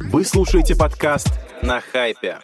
[0.00, 1.28] Вы слушаете подкаст
[1.62, 2.38] «На хайпе».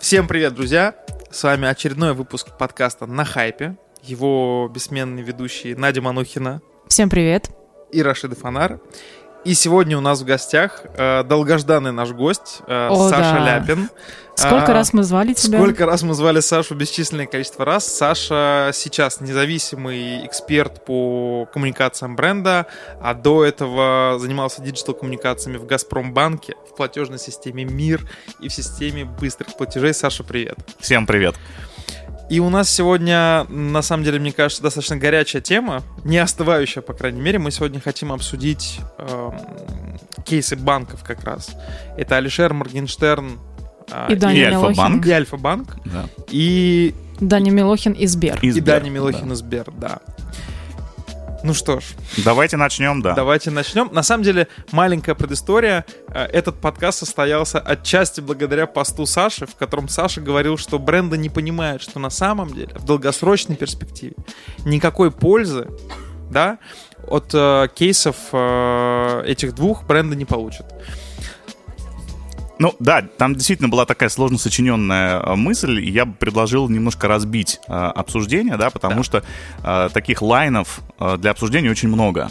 [0.00, 0.96] Всем привет, друзья!
[1.30, 3.76] С вами очередной выпуск подкаста «На хайпе».
[4.02, 7.50] Его бессменные ведущие Надя Манухина Всем привет.
[7.92, 8.80] и Рашида Фонар.
[9.44, 13.58] И сегодня у нас в гостях э, долгожданный наш гость э, О, Саша да.
[13.58, 13.88] Ляпин.
[14.34, 15.58] Сколько А, раз мы звали тебя?
[15.58, 17.86] Сколько раз мы звали Сашу бесчисленное количество раз.
[17.86, 22.66] Саша сейчас независимый эксперт по коммуникациям бренда,
[23.00, 29.56] а до этого занимался диджитал-коммуникациями в Газпромбанке, в платежной системе МИР и в системе быстрых
[29.56, 29.92] платежей.
[29.92, 30.58] Саша, привет.
[30.78, 31.34] Всем привет.
[32.30, 36.92] И у нас сегодня, на самом деле, мне кажется, достаточно горячая тема, не остывающая, по
[36.92, 37.38] крайней мере.
[37.38, 39.32] Мы сегодня хотим обсудить эм,
[40.26, 41.50] кейсы банков как раз.
[41.96, 43.38] Это Алишер Моргенштерн
[43.90, 45.06] а, И Даня И Альфа-банк.
[45.06, 46.04] И Альфа-банк, Да.
[46.30, 48.38] и, Даня Милохин и Сбер.
[48.42, 49.32] И и Сбер, Даня Милохин да.
[49.32, 50.00] и Сбер, да.
[51.44, 51.84] Ну что ж,
[52.24, 53.14] Давайте начнем, да.
[53.14, 53.88] давайте начнем.
[53.92, 55.84] На самом деле, маленькая предыстория.
[56.08, 61.28] Э, Этот подкаст состоялся отчасти благодаря посту Саши, в котором Саша говорил, что бренды не
[61.28, 64.14] понимают, что на самом деле в долгосрочной перспективе
[64.64, 65.68] никакой пользы
[66.30, 66.58] да,
[67.06, 70.66] от э, кейсов э, этих двух бренды не получат.
[72.58, 77.06] Ну да, там действительно была такая сложно сочиненная э, мысль, и я бы предложил немножко
[77.08, 79.02] разбить э, обсуждение, да, потому Да.
[79.04, 79.22] что
[79.62, 82.30] э, таких лайнов э, для обсуждения очень много.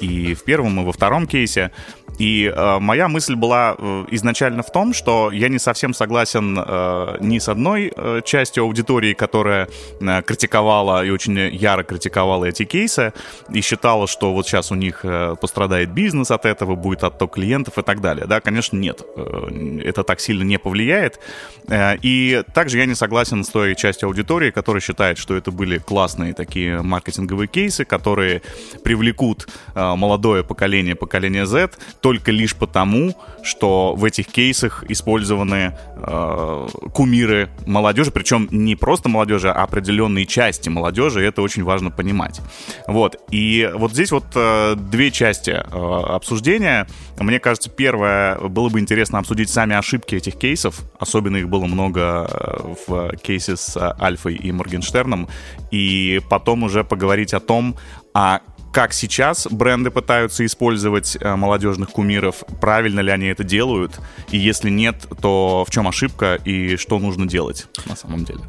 [0.00, 1.70] И в первом, и во втором кейсе.
[2.18, 7.16] И э, моя мысль была э, изначально в том, что я не совсем согласен э,
[7.20, 9.68] ни с одной э, частью аудитории, которая
[10.00, 13.12] э, критиковала и очень яро критиковала эти кейсы,
[13.52, 17.78] и считала, что вот сейчас у них э, пострадает бизнес от этого, будет отток клиентов
[17.78, 18.26] и так далее.
[18.26, 19.02] Да, конечно, нет.
[19.16, 21.20] Э, Это так сильно не повлияет.
[21.68, 25.78] Э, И также я не согласен с той частью аудитории, которая считает, что это были
[25.78, 28.42] классные такие маркетинговые кейсы, которые
[28.82, 31.70] привлекут э, молодое поколение, поколение Z,
[32.08, 39.50] только лишь потому, что в этих кейсах использованы э, кумиры молодежи, причем не просто молодежи,
[39.50, 42.40] а определенные части молодежи, и это очень важно понимать.
[42.86, 43.20] Вот.
[43.30, 46.86] И вот здесь вот э, две части э, обсуждения.
[47.18, 50.80] Мне кажется, первое, было бы интересно обсудить сами ошибки этих кейсов.
[50.98, 55.28] Особенно их было много э, в кейсе с Альфой и Моргенштерном.
[55.70, 57.76] И потом уже поговорить о том,
[58.14, 58.40] а
[58.72, 64.70] как сейчас бренды пытаются использовать э, молодежных кумиров, правильно ли они это делают, и если
[64.70, 68.40] нет, то в чем ошибка и что нужно делать на самом деле.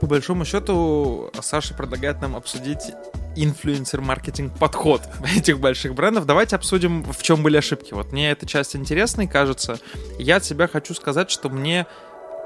[0.00, 2.92] По большому счету, Саша предлагает нам обсудить
[3.36, 5.02] инфлюенсер-маркетинг подход
[5.36, 6.26] этих больших брендов.
[6.26, 7.94] Давайте обсудим, в чем были ошибки.
[7.94, 9.78] Вот мне эта часть интересной кажется.
[10.18, 11.86] Я от себя хочу сказать, что мне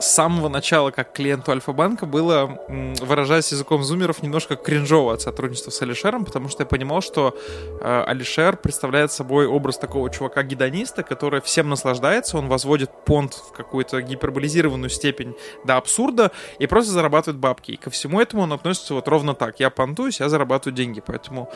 [0.00, 2.58] с самого начала, как клиенту Альфа-банка, было,
[3.00, 7.36] выражаясь языком зумеров, немножко кринжово от сотрудничества с Алишером, потому что я понимал, что
[7.80, 14.00] э, Алишер представляет собой образ такого чувака-гедониста, который всем наслаждается, он возводит понт в какую-то
[14.00, 17.72] гиперболизированную степень до абсурда и просто зарабатывает бабки.
[17.72, 19.58] И ко всему этому он относится вот ровно так.
[19.60, 21.02] Я понтуюсь, я зарабатываю деньги.
[21.04, 21.50] Поэтому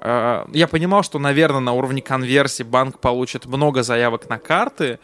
[0.00, 4.98] э, я понимал, что, наверное, на уровне конверсии банк получит много заявок на карты,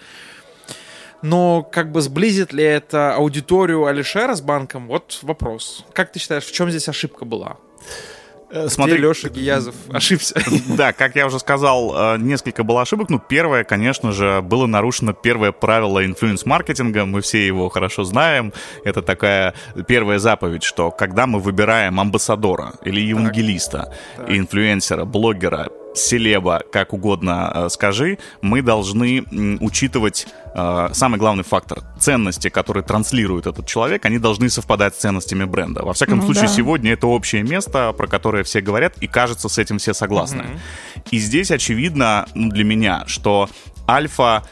[1.23, 4.87] но как бы сблизит ли это аудиторию Алишера с банком?
[4.89, 5.85] Вот вопрос.
[5.93, 7.57] Как ты считаешь, в чем здесь ошибка была?
[8.69, 10.35] Смотри, Где Леша Гиязов ошибся.
[10.77, 13.09] Да, как я уже сказал, э, несколько было ошибок.
[13.09, 17.07] Ну, первое, конечно же, было нарушено первое правило инфлюенс-маркетинга.
[17.07, 18.53] Мы все его хорошо знаем.
[18.85, 19.55] Это такая
[19.89, 24.31] первая заповедь, что когда мы выбираем амбассадора или евангелиста, Так.
[24.31, 29.25] инфлюенсера, блогера, селеба, как угодно э, скажи, мы должны
[29.61, 31.83] учитывать э, самый главный фактор.
[31.99, 35.83] Ценности, которые транслирует этот человек, они должны совпадать с ценностями бренда.
[35.83, 36.49] Во всяком Ну случае, да.
[36.49, 40.43] сегодня это общее место, про которое все говорят, и кажется, с этим все согласны.
[40.45, 40.61] Мгм.
[41.11, 43.49] И здесь очевидно ну, для меня, что
[43.89, 44.45] Альфа,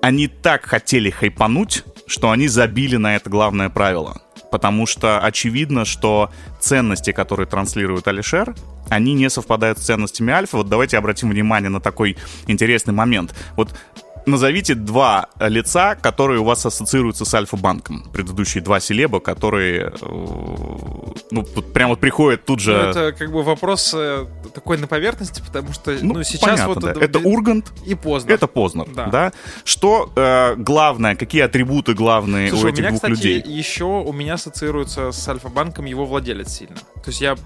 [0.00, 4.22] они так хотели хайпануть, что они забили на это главное правило.
[4.52, 6.30] Потому что очевидно, что
[6.60, 8.54] ценности, которые транслирует Алишер,
[8.90, 10.58] они не совпадают с ценностями Альфа.
[10.58, 13.34] Вот давайте обратим внимание на такой интересный момент.
[13.56, 13.74] Вот
[14.26, 18.10] назовите два лица, которые у вас ассоциируются с Альфа-банком.
[18.12, 20.06] Предыдущие два селеба, которые э,
[21.30, 22.72] ну, тут прям вот приходят тут же...
[22.72, 26.80] Ну, это как бы вопрос э, такой на поверхности, потому что ну, сейчас понятно, вот
[26.80, 27.04] да.
[27.04, 28.30] это, Ургант, и поздно.
[28.32, 29.06] это Познер, Да.
[29.06, 29.32] да.
[29.64, 33.42] Что э, главное, какие атрибуты главные Слушай, у у этих меня, двух кстати, людей?
[33.46, 36.76] еще у меня ассоциируется с Альфа-банком его владелец сильно.
[36.76, 37.36] То есть я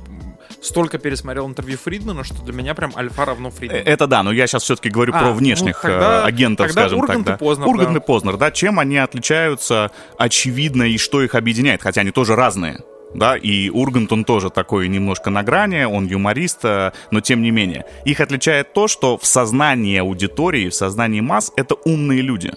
[0.61, 3.83] столько пересмотрел интервью Фридмана, что для меня прям Альфа равно Э, Фридман.
[3.85, 6.83] Это да, но я сейчас все-таки говорю А, про ну, внешних тогда- э, агентов, тогда
[6.83, 7.37] скажем Ургант так.
[7.37, 7.45] и Да.
[7.45, 7.99] Познер, Ургант да.
[7.99, 12.81] и Познер, да, чем они отличаются, очевидно, и что их объединяет, хотя они тоже разные.
[13.15, 17.51] да, и Ургант, он тоже такой немножко на грани, он юморист, э, но тем не
[17.51, 17.87] менее.
[18.05, 22.53] Их отличает то, что в сознании аудитории, в сознании масс это умные люди.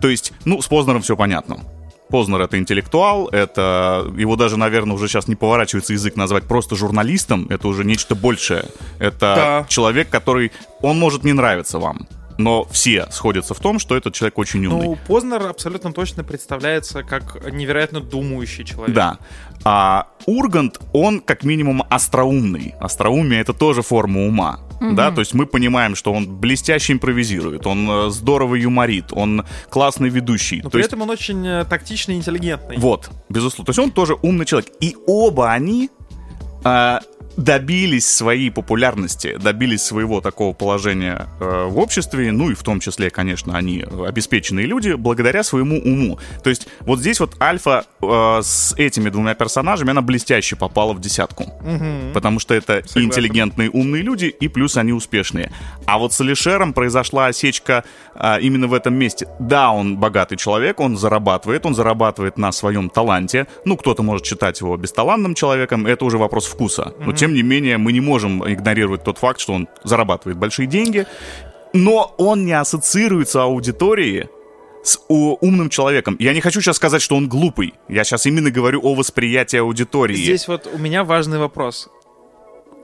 [0.00, 1.58] То есть, ну, с Познером все понятно.
[2.08, 7.46] Познер это интеллектуал, это его даже, наверное, уже сейчас не поворачивается язык назвать просто журналистом,
[7.50, 8.66] это уже нечто большее.
[8.98, 9.66] Это Да.
[9.68, 12.06] человек, который, он может не нравиться вам,
[12.38, 14.86] но все сходятся в том, что этот человек очень умный.
[14.86, 18.94] Ну, Познер абсолютно точно представляется как невероятно думающий человек.
[18.94, 19.18] Да.
[19.64, 22.74] А Ургант, он как минимум остроумный.
[22.80, 24.60] Остроумие— это тоже форма ума.
[24.80, 30.08] Да, то есть мы понимаем, что он блестяще импровизирует, он э, здорово юморит, он классный
[30.08, 30.58] ведущий.
[30.58, 32.76] Но то при есть, этом он очень э, тактичный и интеллигентный.
[32.78, 33.66] вот, безусловно.
[33.66, 34.70] То есть он тоже умный человек.
[34.80, 35.90] И оба они
[36.64, 37.00] а,
[37.36, 43.10] добились своей популярности, добились своего такого положения э, в обществе, ну и в том числе,
[43.10, 46.18] конечно, они обеспеченные люди, благодаря своему уму.
[46.42, 51.00] То есть вот здесь вот Альфа э, с этими двумя персонажами, она блестяще попала в
[51.00, 51.44] десятку.
[51.62, 52.12] Мгм.
[52.14, 53.02] Потому что это Согласен.
[53.02, 55.52] интеллигентные, умные люди, и плюс они успешные.
[55.86, 57.84] А вот с Алишером произошла осечка
[58.14, 59.28] а, именно в этом месте.
[59.38, 63.46] Да, он богатый человек, он зарабатывает, он зарабатывает на своем таланте.
[63.64, 66.94] Ну, кто-то может считать его бесталанным человеком, это уже вопрос вкуса.
[67.04, 71.06] Но, тем не менее, мы не можем игнорировать тот факт, что он зарабатывает большие деньги,
[71.72, 74.28] но он не ассоциируется аудитории
[74.82, 76.16] с умным человеком.
[76.18, 77.74] Я не хочу сейчас сказать, что он глупый.
[77.88, 80.14] Я сейчас именно говорю о восприятии аудитории.
[80.14, 81.88] Здесь вот у меня важный вопрос.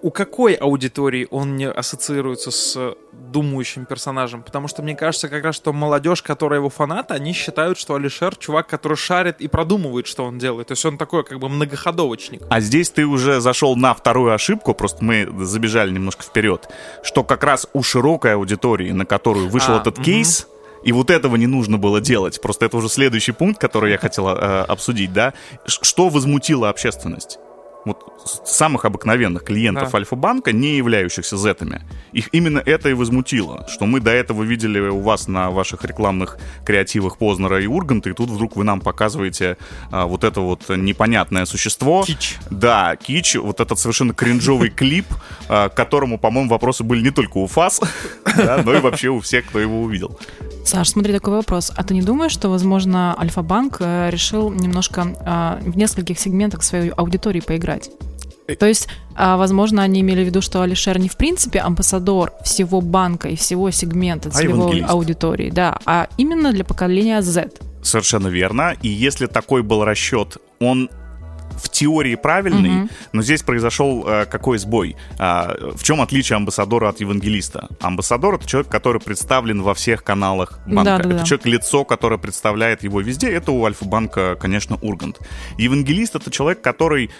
[0.02, 4.42] У какой аудитории он не ассоциируется с думающим персонажем?
[4.42, 8.34] Потому что мне кажется, как раз, что молодежь, которая его фанаты, они считают, что Алишер
[8.34, 10.66] чувак, который шарит и продумывает, что он делает.
[10.66, 12.42] То есть он такой как бы многоходовочник.
[12.50, 16.68] А здесь ты уже зашел на вторую ошибку, просто мы забежали немножко вперед,
[17.04, 20.04] что как раз у широкой аудитории, на которую вышел А, этот мгм.
[20.04, 20.48] кейс,
[20.82, 22.40] и вот этого не нужно было делать.
[22.40, 25.32] Просто это уже следующий пункт, который я хотел э, обсудить, да?
[25.64, 27.38] Что возмутило общественность?
[27.84, 28.12] Вот
[28.44, 29.98] самых обыкновенных клиентов Да.
[29.98, 31.82] Альфа-банка, не являющихся зетами.
[32.12, 36.38] Их именно это и возмутило, что мы до этого видели у вас на ваших рекламных
[36.64, 39.56] креативах Познера и Урганта, и тут вдруг вы нам показываете
[39.90, 42.04] а, вот это вот непонятное существо.
[42.06, 42.36] Кич.
[42.50, 45.06] Да, кич, вот этот совершенно кринжовый клип,
[45.48, 47.80] а, к которому, по-моему, вопросы были не только у ФАС,
[48.64, 50.18] но и вообще у всех, кто его увидел.
[50.64, 51.72] Саш, смотри, такой вопрос.
[51.74, 56.90] А ты не думаешь, что, возможно, Альфа-банк э, решил немножко а, в нескольких сегментах своей
[56.90, 57.90] аудитории поиграть?
[58.58, 62.80] То есть, а, возможно, они имели в виду, что Алишер не в принципе амбассадор всего
[62.80, 64.90] банка и всего сегмента А целевой евангелист.
[64.90, 67.50] аудитории, да, а именно для поколения Z.
[67.82, 68.74] Совершенно верно.
[68.82, 70.90] И если такой был расчет, он
[71.56, 72.90] в теории правильный, Мгм.
[73.12, 74.96] но здесь произошел э, какой сбой?
[75.18, 77.68] А, в чем отличие амбассадора от евангелиста?
[77.80, 80.98] Амбассадор— это человек, который представлен во всех каналах банка.
[80.98, 81.16] Да-да-да.
[81.16, 83.30] Это человек-лицо, которое представляет его везде.
[83.30, 85.18] Это у Альфа-банка, конечно, Ургант.
[85.58, 87.10] Евангелист— это человек, который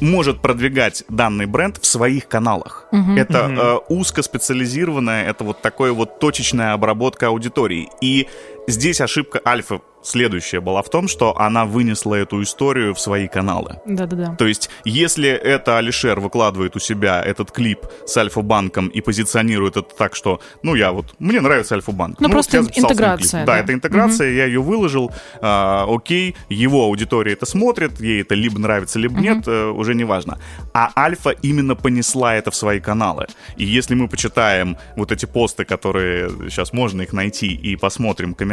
[0.00, 2.86] может продвигать данный бренд в своих каналах.
[2.90, 7.90] Это э, узкоспециализированная, это вот такое вот точечная обработка аудитории.
[8.00, 8.26] И
[8.66, 13.80] здесь ошибка Альфа следующая была в том, что она вынесла эту историю в свои каналы.
[13.86, 14.34] Да-да-да.
[14.36, 19.94] То есть, если это Алишер выкладывает у себя этот клип с Альфа-банком и позиционирует это
[19.94, 22.20] так, что, ну, я вот, мне нравится Альфа-банк.
[22.20, 23.54] Ну, вот просто ним интеграция, да.
[23.54, 28.58] Да, это интеграция, я ее выложил, а, окей, его аудитория это смотрит, ей это либо
[28.58, 30.38] нравится, либо нет, э, уже не важно.
[30.72, 33.26] А Альфа именно понесла это в свои каналы.
[33.56, 38.49] И если мы почитаем вот эти посты, которые сейчас можно их найти, и посмотрим комментарии,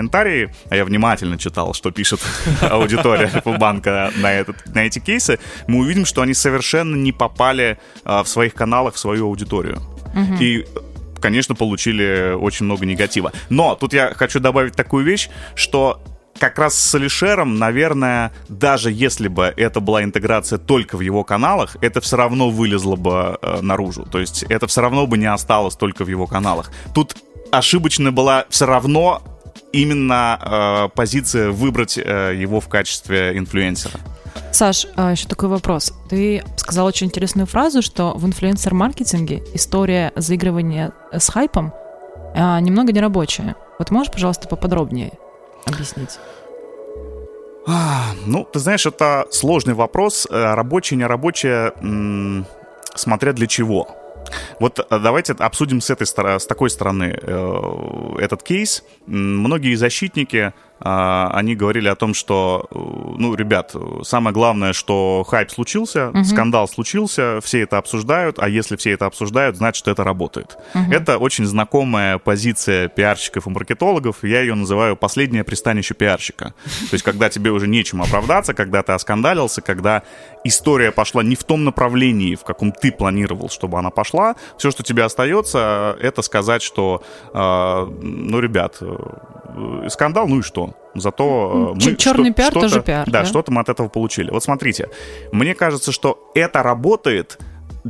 [0.69, 2.19] а я внимательно читал, что пишет
[2.61, 8.23] аудитория Альфа-банка на, этот, на эти кейсы, мы увидим, что они совершенно не попали а,
[8.23, 9.81] в своих каналах в свою аудиторию.
[10.39, 10.65] И
[11.19, 13.31] конечно, получили очень много негатива.
[13.49, 16.01] Но тут я хочу добавить такую вещь, что
[16.39, 21.77] как раз с Алишером, наверное, даже если бы это была интеграция только в его каналах,
[21.81, 24.03] это все равно вылезло бы э, наружу.
[24.03, 26.71] То есть это все равно бы не осталось только в его каналах.
[26.93, 27.15] Тут
[27.51, 29.21] ошибочно была все равно
[29.81, 33.99] именно э, позиция выбрать э, его в качестве инфлюенсера.
[34.51, 35.93] Саш, а, еще такой вопрос.
[36.09, 41.73] Ты сказал очень интересную фразу, что в инфлюенсер-маркетинге история заигрывания с хайпом
[42.35, 43.55] а, немного нерабочая.
[43.77, 45.11] Вот можешь, пожалуйста, поподробнее
[45.65, 46.17] объяснить?
[47.67, 50.27] А, Ну, ты знаешь, это сложный вопрос.
[50.29, 51.73] Э, Рабочее, нерабочее,
[52.95, 53.95] смотря для чего.
[54.59, 58.83] Вот э, давайте обсудим с, этой, с такой стороны э, этот кейс.
[59.05, 66.09] Многие защитники они говорили о том, что, э, ну, ребят, самое главное, что хайп случился,
[66.09, 66.23] угу.
[66.23, 70.57] скандал случился, все это обсуждают, а если все это обсуждают, значит, это работает.
[70.75, 70.91] Угу.
[70.91, 76.53] Это очень знакомая позиция пиарщиков и маркетологов, я ее называю последнее пристанище пиарщика.
[76.89, 80.03] То есть, когда тебе уже нечем оправдаться, когда ты оскандалился, когда
[80.43, 84.83] история пошла не в том направлении, в каком ты планировал, чтобы она пошла, все, что
[84.83, 87.03] тебе остается, это сказать, что,
[87.33, 88.95] э, ну, ребят, э,
[89.89, 90.73] скандал, ну и что?
[90.95, 93.05] Зато э, мы черный что, пиар тоже пиар.
[93.09, 94.31] Да, да, что-то мы от этого получили.
[94.31, 94.89] Вот смотрите,
[95.31, 97.39] мне кажется, что это работает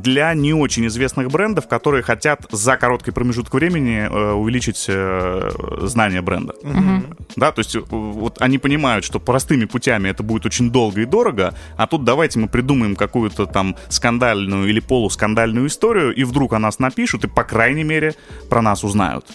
[0.02, 5.50] для не очень известных брендов, которые хотят за короткий промежуток времени э, увеличить э,
[5.82, 6.54] знание бренда.
[6.62, 7.18] Угу.
[7.36, 11.06] Да, то есть э, вот они понимают, что простыми путями это будет очень долго и
[11.06, 16.60] дорого, а тут давайте мы придумаем какую-то там скандальную или полускандальную историю, и вдруг о
[16.60, 18.14] нас напишут, и по крайней мере
[18.50, 19.26] про нас узнают.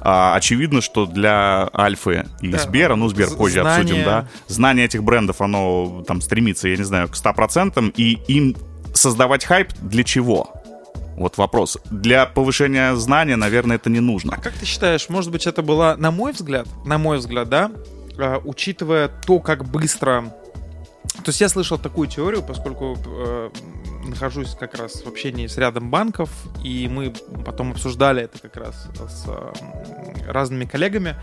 [0.00, 2.58] А, очевидно, что для Альфы и да.
[2.58, 3.80] Сбера, ну Сбер позже знание...
[3.80, 8.56] обсудим, да, знание этих брендов, оно там стремится, я не знаю, к 100%, и им
[8.94, 10.62] создавать хайп для чего?
[11.16, 11.78] Вот вопрос.
[11.90, 14.34] Для повышения знания, наверное, это не нужно.
[14.36, 17.70] А как ты считаешь, может быть, это была, на мой взгляд, на мой взгляд, да,
[18.18, 20.34] э, учитывая то, как быстро...
[21.16, 23.50] То есть я слышал такую теорию, поскольку э,
[24.06, 26.30] нахожусь как раз в общении с рядом банков,
[26.64, 27.12] и мы
[27.44, 29.52] потом обсуждали это как раз с э,
[30.26, 31.16] разными коллегами.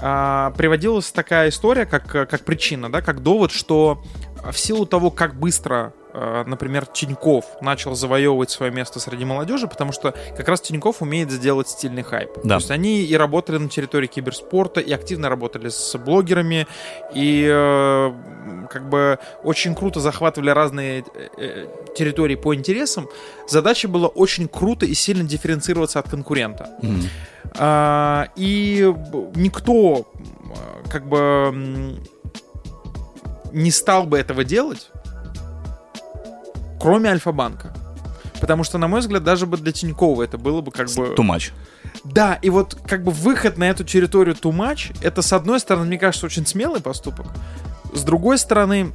[0.00, 4.02] Э, приводилась такая история, как, как причина, да, как довод, что
[4.42, 10.14] в силу того, как быстро например, Тиньков начал завоевывать свое место среди молодежи, потому что
[10.36, 12.30] как раз Тиньков умеет сделать стильный хайп.
[12.44, 12.56] Да.
[12.56, 16.66] То есть они и работали на территории киберспорта, и активно работали с блогерами,
[17.14, 18.12] и э,
[18.70, 21.04] как бы очень круто захватывали разные
[21.38, 21.66] э,
[21.96, 23.08] территории по интересам.
[23.48, 26.70] Задача была очень круто и сильно дифференцироваться от конкурента.
[26.82, 27.04] Mm.
[27.58, 28.94] А, и
[29.34, 30.06] никто
[30.90, 31.98] как бы
[33.52, 34.90] не стал бы этого делать,
[36.82, 37.72] кроме Альфа-банка.
[38.40, 41.14] Потому что, на мой взгляд, даже бы для Тинькова это было бы как бы...
[41.14, 41.52] Much.
[42.02, 45.86] Да, и вот как бы выход на эту территорию too much, это, с одной стороны,
[45.86, 47.26] мне кажется, очень смелый поступок.
[47.94, 48.92] С другой стороны,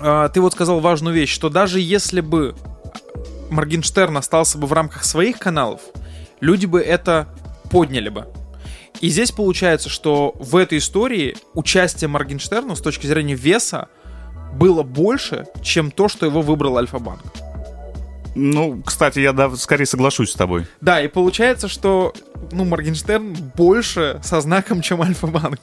[0.00, 2.54] э, ты вот сказал важную вещь, что даже если бы
[3.50, 5.80] Моргенштерн остался бы в рамках своих каналов,
[6.40, 7.26] люди бы это
[7.68, 8.28] подняли бы.
[9.00, 13.88] И здесь получается, что в этой истории участие Моргенштерна с точки зрения веса
[14.52, 17.22] было больше, чем то, что его выбрал Альфа-банк.
[18.34, 20.66] Ну, кстати, я да, скорее соглашусь с тобой.
[20.80, 22.14] Да, и получается, что
[22.50, 25.60] ну, Моргенштерн больше со знаком, чем Альфа-банк.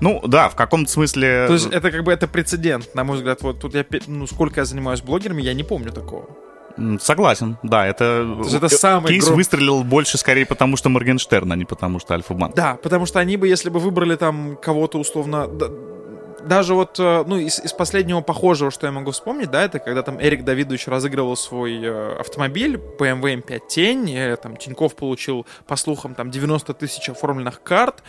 [0.00, 1.46] Ну, да, в каком-то смысле...
[1.46, 3.42] То есть это как бы это прецедент, на мой взгляд.
[3.42, 6.26] Вот тут я, ну, сколько я занимаюсь блогерами, я не помню такого.
[7.00, 9.36] Согласен, да, это, это э, самый кейс гром...
[9.36, 12.54] выстрелил больше скорее потому, что Моргенштерн, а не потому, что Альфа-банк.
[12.54, 15.48] Да, потому что они бы, если бы выбрали там кого-то условно
[16.48, 20.02] даже вот, э, ну, из, из последнего похожего, что я могу вспомнить, да, это когда
[20.02, 25.76] там Эрик Давидович разыгрывал свой э, автомобиль BMW M5 Тень, э, там Тиньков получил, по
[25.76, 28.02] слухам, там 90 тысяч оформленных карт,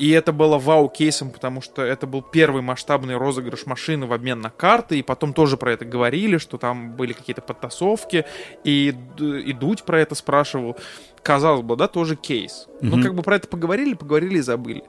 [0.00, 4.48] и это было вау-кейсом, потому что это был первый масштабный розыгрыш машины в обмен на
[4.48, 8.24] карты, и потом тоже про это говорили, что там были какие-то подтасовки,
[8.64, 10.78] и, и Дудь про это спрашивал.
[11.22, 12.66] Казалось бы, да, тоже кейс.
[12.66, 12.78] Mm-hmm.
[12.80, 14.84] Ну, как бы про это поговорили, поговорили и забыли.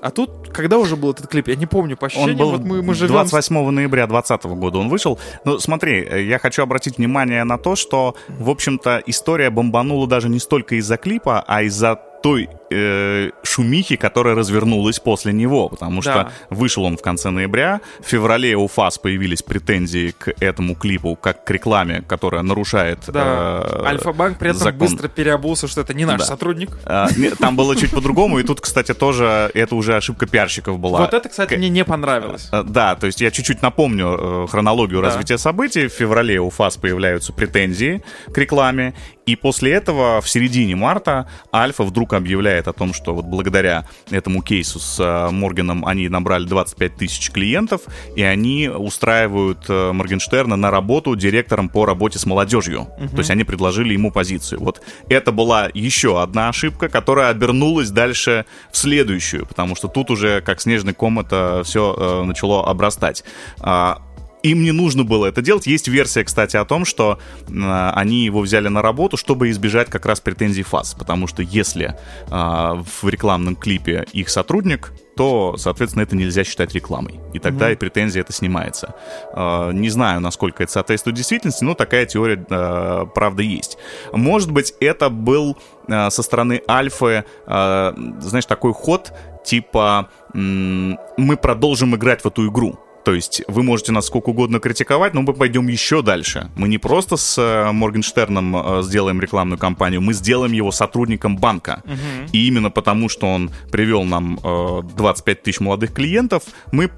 [0.00, 1.48] А тут, когда уже был этот клип?
[1.48, 3.12] Я не помню, по ощущениям, он был вот мы, мы живем...
[3.12, 5.18] 28 ноября 2020 года он вышел.
[5.44, 10.38] Ну, смотри, я хочу обратить внимание на то, что, в общем-то, история бомбанула даже не
[10.38, 16.32] столько из-за клипа, а из-за той э, шумихи, которая развернулась после него, потому что да.
[16.50, 21.44] вышел он в конце ноября, в феврале у ФАС появились претензии к этому клипу, как
[21.44, 23.62] к рекламе, которая нарушает да.
[23.64, 24.78] э, Альфа-банк при этом закон.
[24.78, 26.26] быстро переобулся, что это не наш да.
[26.26, 26.70] сотрудник.
[26.84, 27.08] А,
[27.38, 31.00] там было чуть по-другому, и тут, кстати, тоже это уже ошибка пиарщиков была.
[31.00, 32.48] Вот это, кстати, мне не понравилось.
[32.52, 35.88] Э, да, то есть я чуть-чуть напомню э, хронологию развития событий.
[35.88, 38.94] В феврале у ФАС появляются претензии к рекламе,
[39.26, 44.42] и после этого в середине марта Альфа вдруг объявляет о том, что вот благодаря этому
[44.42, 47.82] кейсу с э, Морганом они набрали 25 тысяч клиентов,
[48.16, 52.82] и они устраивают э, Моргенштерна на работу директором по работе с молодежью.
[52.82, 53.08] Угу.
[53.08, 54.60] То есть они предложили ему позицию.
[54.60, 60.40] Вот это была еще одна ошибка, которая обернулась дальше в следующую, потому что тут уже
[60.40, 63.24] как снежный ком это все э, начало обрастать.
[63.60, 64.02] А,
[64.42, 65.66] им не нужно было это делать.
[65.66, 67.18] Есть версия, кстати, о том, что
[67.48, 70.94] э, они его взяли на работу, чтобы избежать как раз претензий ФАС.
[70.94, 71.96] Потому что если
[72.30, 77.20] э, в рекламном клипе их сотрудник, то, соответственно, это нельзя считать рекламой.
[77.34, 77.74] И тогда mm-hmm.
[77.74, 78.94] и претензия это снимается.
[79.34, 83.76] Э, не знаю, насколько это соответствует действительности, но такая теория, э, правда, есть.
[84.12, 89.12] Может быть, это был э, со стороны Альфы, э, знаешь, такой ход,
[89.44, 92.78] типа мы продолжим играть в эту игру.
[93.04, 96.50] То есть вы можете нас сколько угодно критиковать, но мы пойдем еще дальше.
[96.56, 101.82] Мы не просто с э, Моргенштерном э, сделаем рекламную кампанию, мы сделаем его сотрудником банка.
[101.84, 102.30] Угу.
[102.32, 106.90] И именно потому, что он привел нам 25 э, тысяч молодых клиентов, мы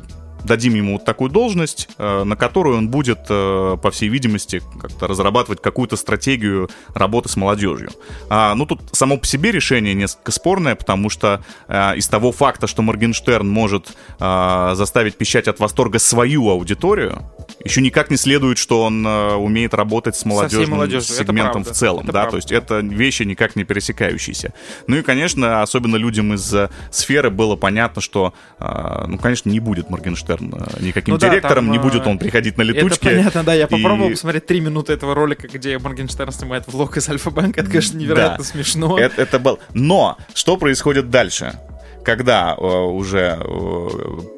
[0.44, 5.06] дадим ему вот такую должность, э, на которую он будет, э, по всей видимости, как-то
[5.06, 7.90] разрабатывать какую-то стратегию работы с молодежью.
[8.28, 12.66] А, ну, тут само по себе решение несколько спорное, потому что а, из того факта,
[12.66, 17.22] что Моргенштерн может заставить пищать от восторга свою аудиторию,
[17.64, 22.04] еще никак не следует, что он а, умеет работать с молодежным сегментом в целом.
[22.04, 22.30] Это да, правда.
[22.30, 24.52] то есть это вещи никак не пересекающиеся.
[24.86, 26.54] Ну и, конечно, особенно людям из
[26.90, 31.72] сферы было понятно, что, а, ну, конечно, не будет Моргенштерн э, никаким ну, директором, да,
[31.72, 33.08] там, не будет он приходить на летучке.
[33.08, 34.12] Это понятно, да, я попробовал и...
[34.12, 38.44] посмотреть три минуты этого ролика, где Моргенштерн снимает влог из Альфа-банка, это, конечно, невероятно да.
[38.44, 38.98] смешно.
[38.98, 39.58] Это, это был...
[39.74, 41.58] Но что происходит дальше?
[42.04, 43.88] Когда э, уже э,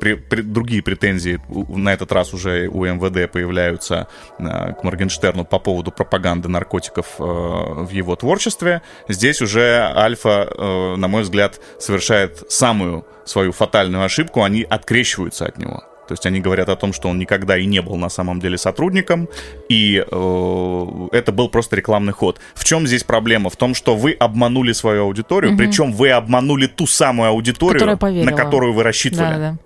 [0.00, 5.58] при, при, другие претензии на этот раз уже у МВД появляются э, к Моргенштерну по
[5.58, 13.52] поводу пропаганды наркотиков в его творчестве, здесь уже Альфа, на мой взгляд, совершает самую свою
[13.52, 15.82] фатальную ошибку, они открещиваются от него.
[16.08, 18.58] То есть они говорят о том, что он никогда и не был на самом деле
[18.58, 19.28] сотрудником,
[19.68, 22.40] и э, это был просто рекламный ход.
[22.54, 23.50] В чем здесь проблема?
[23.50, 25.58] В том, что вы обманули свою аудиторию, угу.
[25.58, 29.34] причем вы обманули ту самую аудиторию, на которую вы рассчитывали.
[29.34, 29.58] Да, да.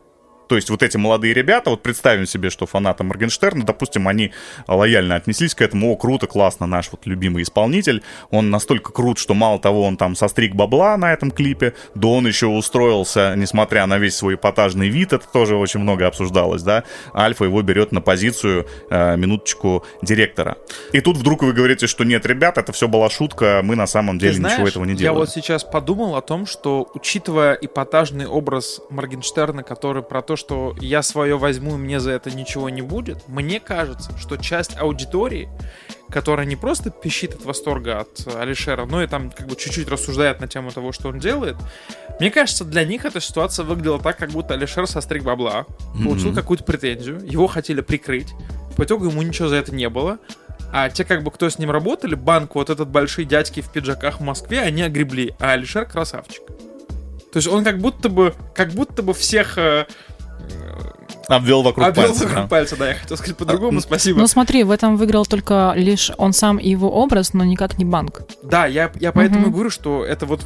[0.48, 4.32] То есть вот эти молодые ребята, вот представим себе, что фанаты Моргенштерна, допустим, они
[4.66, 9.34] лояльно отнеслись к этому, о, круто, классно, наш вот любимый исполнитель, он настолько крут, что
[9.34, 13.98] мало того, он там состриг бабла на этом клипе, да он еще устроился, несмотря на
[13.98, 18.66] весь свой эпатажный вид, это тоже очень много обсуждалось, да, Альфа его берет на позицию,
[18.90, 20.56] э, минуточку, директора.
[20.92, 24.18] И тут вдруг вы говорите, что нет, ребят, это все была шутка, мы на самом
[24.18, 25.14] деле знаешь, ничего этого не делаем.
[25.14, 30.74] Я вот сейчас подумал о том, что, учитывая эпатажный образ Моргенштерна, который про то, что
[30.80, 35.48] я свое возьму, и мне за это ничего не будет, мне кажется, что часть аудитории,
[36.08, 40.40] которая не просто пищит от восторга от Алишера, но и там как бы чуть-чуть рассуждает
[40.40, 41.56] на тему того, что он делает,
[42.20, 46.34] мне кажется, для них эта ситуация выглядела так, как будто Алишер состриг бабла, получил mm-hmm.
[46.34, 48.32] какую-то претензию, его хотели прикрыть,
[48.76, 50.18] по итогу ему ничего за это не было,
[50.72, 54.20] а те, как бы, кто с ним работали, банк, вот этот большие дядьки в пиджаках
[54.20, 56.42] в Москве, они огребли, а Алишер красавчик.
[57.32, 59.86] То есть он как будто бы, как будто бы всех э,
[61.28, 62.24] Обвел вокруг Обвел пальца.
[62.24, 62.48] вокруг да.
[62.48, 64.18] пальца, да, я хотел сказать по-другому, спасибо.
[64.18, 67.84] Ну смотри, в этом выиграл только лишь он сам и его образ, но никак не
[67.84, 68.22] банк.
[68.42, 69.50] Да, я, я поэтому угу.
[69.50, 70.40] говорю, что это вот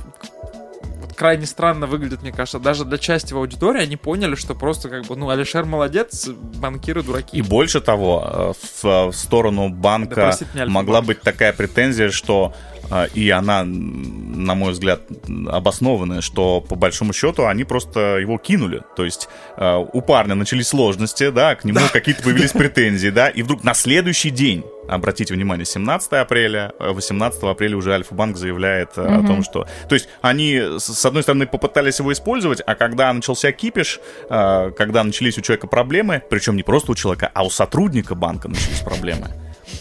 [1.23, 2.59] крайне странно выглядит, мне кажется.
[2.59, 7.05] Даже для части его аудитории они поняли, что просто как бы, ну, Алишер молодец, банкиры
[7.05, 7.37] дураки.
[7.37, 8.53] И больше того, э,
[8.83, 12.72] в, в сторону банка да, могла быть такая претензия, что э,
[13.15, 15.03] и она, на мой взгляд,
[15.49, 18.83] обоснованная, что по большому счету они просто его кинули.
[18.97, 23.43] То есть э, у парня начались сложности, да, к нему какие-то появились претензии, да, и
[23.43, 29.07] вдруг на следующий день обратите внимание, 17 апреля, 18 апреля уже Альфа-банк заявляет угу.
[29.07, 29.67] о том, что...
[29.89, 35.05] То есть они, с одной стороны, попытались его использовать, а когда начался кипиш, э, когда
[35.05, 39.31] начались у человека проблемы, причем не просто у человека, а у сотрудника банка начались проблемы,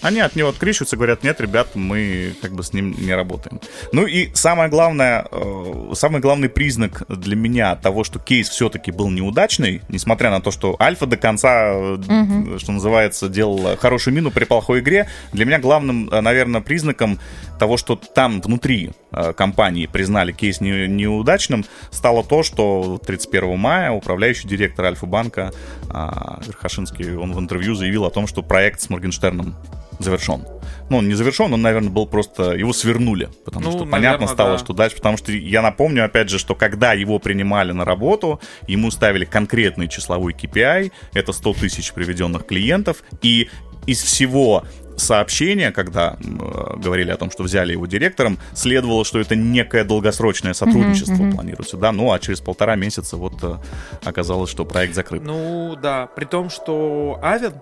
[0.01, 3.59] они от него открещиваются, говорят, нет, ребят, мы как бы с ним не работаем.
[3.91, 9.09] Ну и самое главное, э, самый главный признак для меня того, что кейс все-таки был
[9.09, 12.57] неудачный, несмотря на то, что Альфа до конца, угу.
[12.57, 17.19] что называется, делал хорошую мину при плохой игре, для меня главным, э, наверное, признаком
[17.59, 18.91] того, что там внутри
[19.35, 25.51] компании признали кейс не, неудачным, стало то, что 31 мая управляющий директор Альфа-банка
[25.83, 29.55] Верхошинский, он в интервью заявил о том, что проект с Моргенштерном
[30.03, 30.45] завершен.
[30.89, 32.51] Ну, он не завершен, он, наверное, был просто...
[32.51, 34.57] Его свернули, потому ну, что наверное, понятно стало, да.
[34.57, 34.97] что дальше...
[34.97, 39.87] Потому что я напомню, опять же, что когда его принимали на работу, ему ставили конкретный
[39.87, 43.49] числовой KPI, это 100 тысяч приведенных клиентов, и
[43.87, 44.65] из всего
[44.97, 50.53] сообщения, когда э, говорили о том, что взяли его директором, следовало, что это некое долгосрочное
[50.53, 51.33] сотрудничество uh-huh.
[51.33, 53.55] планируется, да, ну а через полтора месяца вот э,
[54.03, 55.23] оказалось, что проект закрыт.
[55.23, 57.53] Ну да, при том, что Авен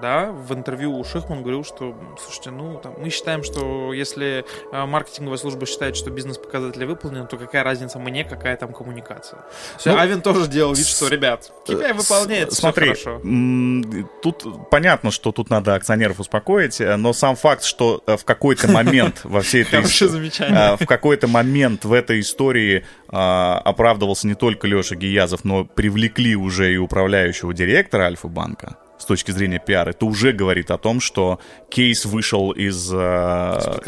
[0.00, 4.86] да, в интервью у Шихман говорил, что, слушайте, ну, там, мы считаем, что если а,
[4.86, 9.40] маркетинговая служба считает, что бизнес-показатели выполнены, то какая разница мне, какая там коммуникация.
[9.78, 14.12] Все, ну, Авен тоже делал вид, что, ребят, KPI выполняется, Смотри, все хорошо.
[14.22, 19.22] тут понятно, что тут надо акционеров успокоить, но сам факт, что э, в какой-то момент
[19.24, 25.44] во всей этой истории, в какой-то момент в этой истории оправдывался не только Леша Гиязов,
[25.44, 30.78] но привлекли уже и управляющего директора Альфа-банка с точки зрения пиара, это уже говорит о
[30.78, 32.96] том, что кейс вышел из, э,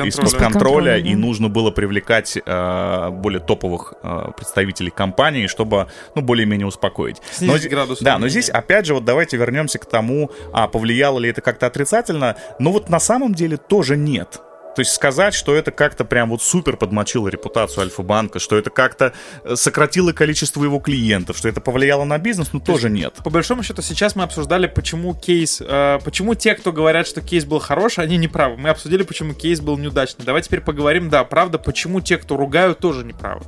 [0.04, 6.66] из-под контроля, и нужно было привлекать э, более топовых э, представителей компании, чтобы, ну, более-менее
[6.66, 7.16] успокоить.
[7.40, 11.30] но, градус да, но здесь, опять же, вот давайте вернемся к тому, а повлияло ли
[11.30, 12.36] это как-то отрицательно.
[12.58, 14.40] Ну вот на самом деле тоже нет.
[14.74, 19.12] То есть сказать, что это как-то прям вот супер подмочило репутацию Альфа-банка, что это как-то
[19.44, 23.14] э, сократило количество его клиентов, что это повлияло на бизнес, ну То тоже нет.
[23.24, 27.44] По большому счету сейчас мы обсуждали, почему кейс, э, почему те, кто говорят, что кейс
[27.44, 28.56] был хороший, они не правы.
[28.56, 30.24] Мы обсудили, почему кейс был неудачный.
[30.24, 33.44] Давай теперь поговорим, да, правда, почему те, кто ругают, тоже не правы.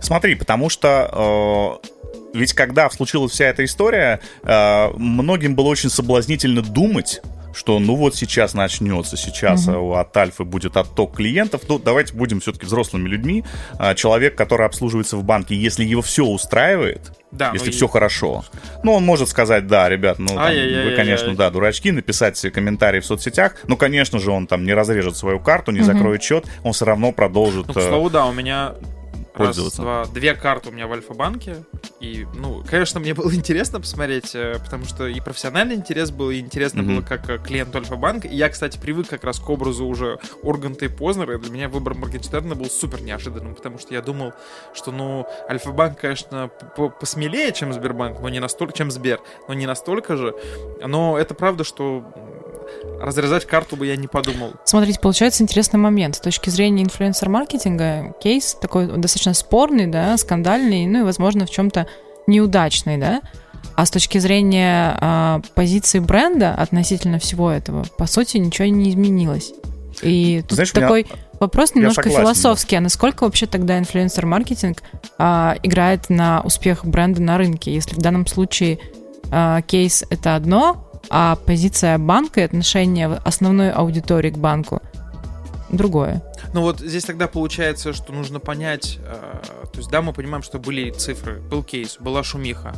[0.00, 1.88] Смотри, потому что э,
[2.32, 8.14] ведь когда случилась вся эта история, э, многим было очень соблазнительно думать, что ну вот
[8.14, 9.94] сейчас начнется, сейчас угу.
[9.94, 13.44] от Альфы будет отток клиентов, ну давайте будем все-таки взрослыми людьми.
[13.78, 18.44] А, человек, который обслуживается в банке, если его все устраивает, да, если ну, все хорошо,
[18.82, 23.06] ну он может сказать, да, ребят, ну там, вы, конечно, да, дурачки, написать комментарии в
[23.06, 25.86] соцсетях, но, конечно же, он там не разрежет свою карту, не угу.
[25.86, 27.68] закроет счет, он все равно продолжит.
[27.68, 28.74] Ну, к слову, э, да, у меня
[29.38, 29.82] пользоваться.
[29.82, 31.64] Раз, два, две карты у меня в Альфа-банке.
[32.00, 36.38] И, ну, конечно, мне было интересно посмотреть, э, потому что и профессиональный интерес был, и
[36.38, 36.94] интересно mm-hmm.
[36.94, 38.28] было как э, клиент Альфа-банка.
[38.28, 41.68] И я, кстати, привык как раз к образу уже Урганта и Познера, и для меня
[41.68, 44.32] выбор Моргенштерна был супер неожиданным, потому что я думал,
[44.74, 46.50] что, ну, Альфа-банк, конечно,
[47.00, 50.34] посмелее, чем Сбербанк, но не настолько, чем Сбер, но не настолько же.
[50.86, 52.04] Но это правда, что
[53.00, 54.52] разрезать карту бы я не подумал.
[54.64, 56.16] Смотрите, получается интересный момент.
[56.16, 61.86] С точки зрения инфлюенсер-маркетинга, кейс такой достаточно спорный, да, скандальный, ну и, возможно, в чем-то
[62.26, 63.22] неудачный, да.
[63.74, 69.52] А с точки зрения а, позиции бренда относительно всего этого, по сути, ничего не изменилось.
[70.02, 71.14] И тут Знаешь, такой меня...
[71.40, 72.76] вопрос немножко согласен, философский.
[72.76, 72.78] Да.
[72.78, 74.82] А насколько вообще тогда инфлюенсер-маркетинг
[75.18, 77.72] а, играет на успех бренда на рынке?
[77.72, 78.78] Если в данном случае
[79.30, 84.82] а, кейс это одно, а позиция банка и отношение основной аудитории к банку
[85.70, 86.22] другое.
[86.54, 89.40] Ну вот здесь тогда получается, что нужно понять, э,
[89.70, 92.74] то есть да, мы понимаем, что были цифры, был кейс, была шумиха.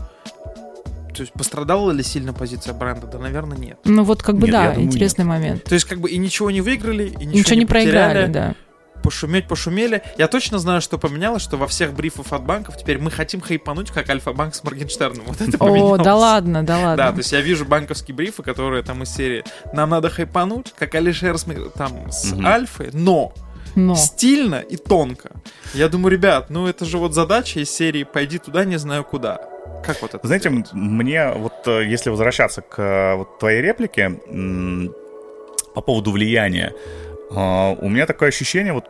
[1.14, 3.06] То есть пострадала ли сильно позиция бренда?
[3.06, 3.78] Да, наверное, нет.
[3.84, 5.28] Ну вот как бы нет, да, интересный нет.
[5.28, 5.64] момент.
[5.64, 8.54] То есть как бы и ничего не выиграли, и ничего, ничего не, не проиграли, да
[9.02, 10.02] пошуметь, пошумели.
[10.18, 13.90] Я точно знаю, что поменялось, что во всех брифах от банков теперь мы хотим хайпануть,
[13.90, 15.26] как Альфа-банк с Моргенштерном.
[15.30, 16.00] Вот это поменялось.
[16.00, 16.96] О, да ладно, да ладно.
[16.96, 20.94] Да, то есть я вижу банковские брифы, которые там из серии «Нам надо хайпануть», как
[20.94, 22.44] Алишер с, там, с угу.
[22.44, 23.32] Альфой, но
[23.74, 23.94] но.
[23.94, 25.30] Стильно и тонко.
[25.74, 29.40] Я думаю, ребят, ну это же вот задача из серии «Пойди туда, не знаю куда».
[29.84, 30.26] Как вот это?
[30.26, 30.72] Знаете, сделать?
[30.72, 34.18] мне вот э, если возвращаться к э, вот твоей реплике
[35.74, 36.74] по поводу влияния,
[37.30, 38.86] у меня такое ощущение, вот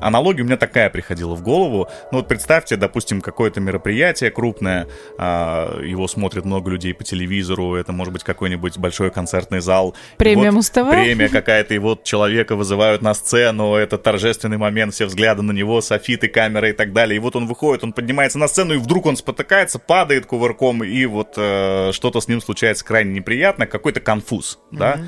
[0.00, 1.88] аналогия у меня такая приходила в голову.
[2.12, 4.86] Ну вот представьте, допустим, какое-то мероприятие крупное,
[5.18, 9.94] а, его смотрит много людей по телевизору, это может быть какой-нибудь большой концертный зал.
[10.18, 10.90] Премия вот Муз-ТВ?
[10.90, 15.80] Премия какая-то, и вот человека вызывают на сцену, это торжественный момент, все взгляды на него,
[15.80, 17.16] софиты, камеры и так далее.
[17.16, 21.06] И вот он выходит, он поднимается на сцену, и вдруг он спотыкается, падает кувырком, и
[21.06, 24.78] вот э, что-то с ним случается крайне неприятно, какой-то конфуз, mm-hmm.
[24.78, 25.00] да?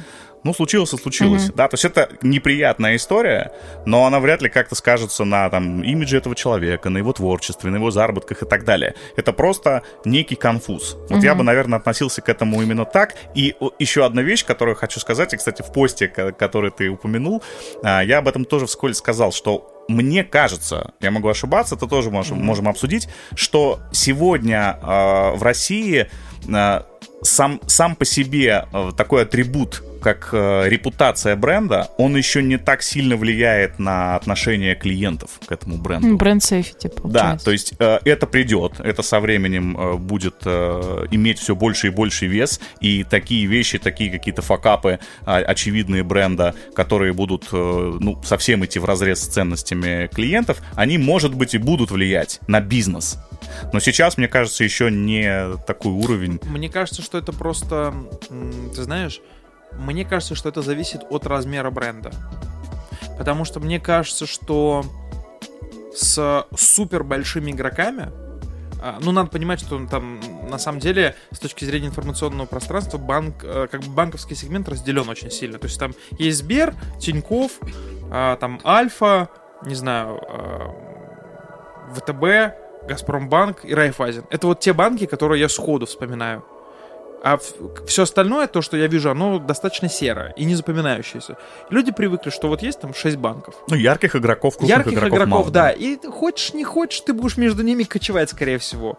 [0.44, 1.54] Ну, случилось и случилось, mm-hmm.
[1.54, 3.52] да, то есть это неприятная история,
[3.86, 7.76] но она вряд ли как-то скажется на, там, имидже этого человека, на его творчестве, на
[7.76, 8.94] его заработках и так далее.
[9.16, 10.94] Это просто некий конфуз.
[10.94, 11.24] Вот mm-hmm.
[11.24, 13.14] я бы, наверное, относился к этому именно так.
[13.34, 17.42] И еще одна вещь, которую хочу сказать, и, кстати, в посте, который ты упомянул,
[17.82, 22.10] а, я об этом тоже вскользь сказал, что мне кажется, я могу ошибаться, это тоже
[22.10, 22.44] можем, mm-hmm.
[22.44, 26.08] можем обсудить, что сегодня э, в России
[26.48, 26.82] э,
[27.22, 32.82] сам, сам по себе э, такой атрибут как э, репутация бренда, он еще не так
[32.82, 36.16] сильно влияет на отношение клиентов к этому бренду.
[36.16, 41.38] Бренд сейфити, Да, то есть э, это придет, это со временем э, будет э, иметь
[41.38, 47.12] все больше и больше вес, и такие вещи, такие какие-то факапы э, очевидные бренда, которые
[47.12, 51.90] будут, э, ну, совсем идти в разрез с ценностями клиентов, они, может быть, и будут
[51.90, 53.18] влиять на бизнес.
[53.72, 56.40] Но сейчас, мне кажется, еще не такой уровень.
[56.44, 57.94] Мне кажется, что это просто,
[58.74, 59.20] ты знаешь,
[59.78, 62.12] мне кажется, что это зависит от размера бренда.
[63.18, 64.84] Потому что мне кажется, что
[65.94, 68.10] с супер большими игроками,
[68.80, 70.20] а, ну, надо понимать, что там
[70.52, 75.08] на самом деле, с точки зрения информационного пространства, банк, э, как бы банковский сегмент разделен
[75.08, 75.58] очень сильно.
[75.58, 79.28] То есть там есть Сбер, Тиньков, э, там Альфа,
[79.64, 84.24] не знаю, э, ВТБ, Газпромбанк и Райфайзен.
[84.30, 86.44] Это вот те банки, которые я сходу вспоминаю.
[87.22, 87.38] А
[87.86, 91.36] все остальное, то, что я вижу, оно достаточно серое и не запоминающееся.
[91.70, 93.54] Люди привыкли, что вот есть там 6 банков.
[93.68, 95.70] Ну, ярких игроков, крупных Ярких игроков, игроков, мало, да.
[95.70, 98.98] И хочешь, не хочешь, ты будешь между ними кочевать, скорее всего.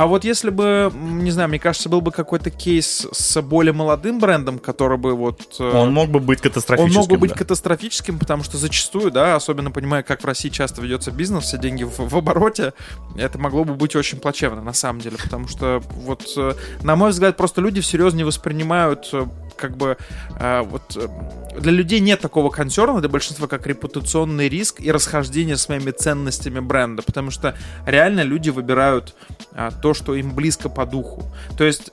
[0.00, 4.18] А вот если бы, не знаю, мне кажется, был бы какой-то кейс с более молодым
[4.18, 5.56] брендом, который бы вот...
[5.58, 7.00] э, Он мог бы быть он катастрофическим.
[7.00, 7.36] мог бы быть да.
[7.36, 11.84] катастрофическим, потому что зачастую, да, особенно понимая, как в России часто ведется бизнес, все деньги
[11.84, 12.72] в, в обороте,
[13.14, 17.10] это могло бы быть очень плачевно на самом деле, потому что вот, э, на мой
[17.10, 19.26] взгляд, просто люди всерьез не воспринимают э,
[19.60, 19.96] как бы
[20.38, 25.56] э, вот э, для людей нет такого консерна, для большинства как репутационный риск и расхождение
[25.56, 27.54] с своими ценностями бренда, потому что
[27.86, 29.14] реально люди выбирают
[29.52, 31.24] а, то, что им близко по духу.
[31.56, 31.92] То есть,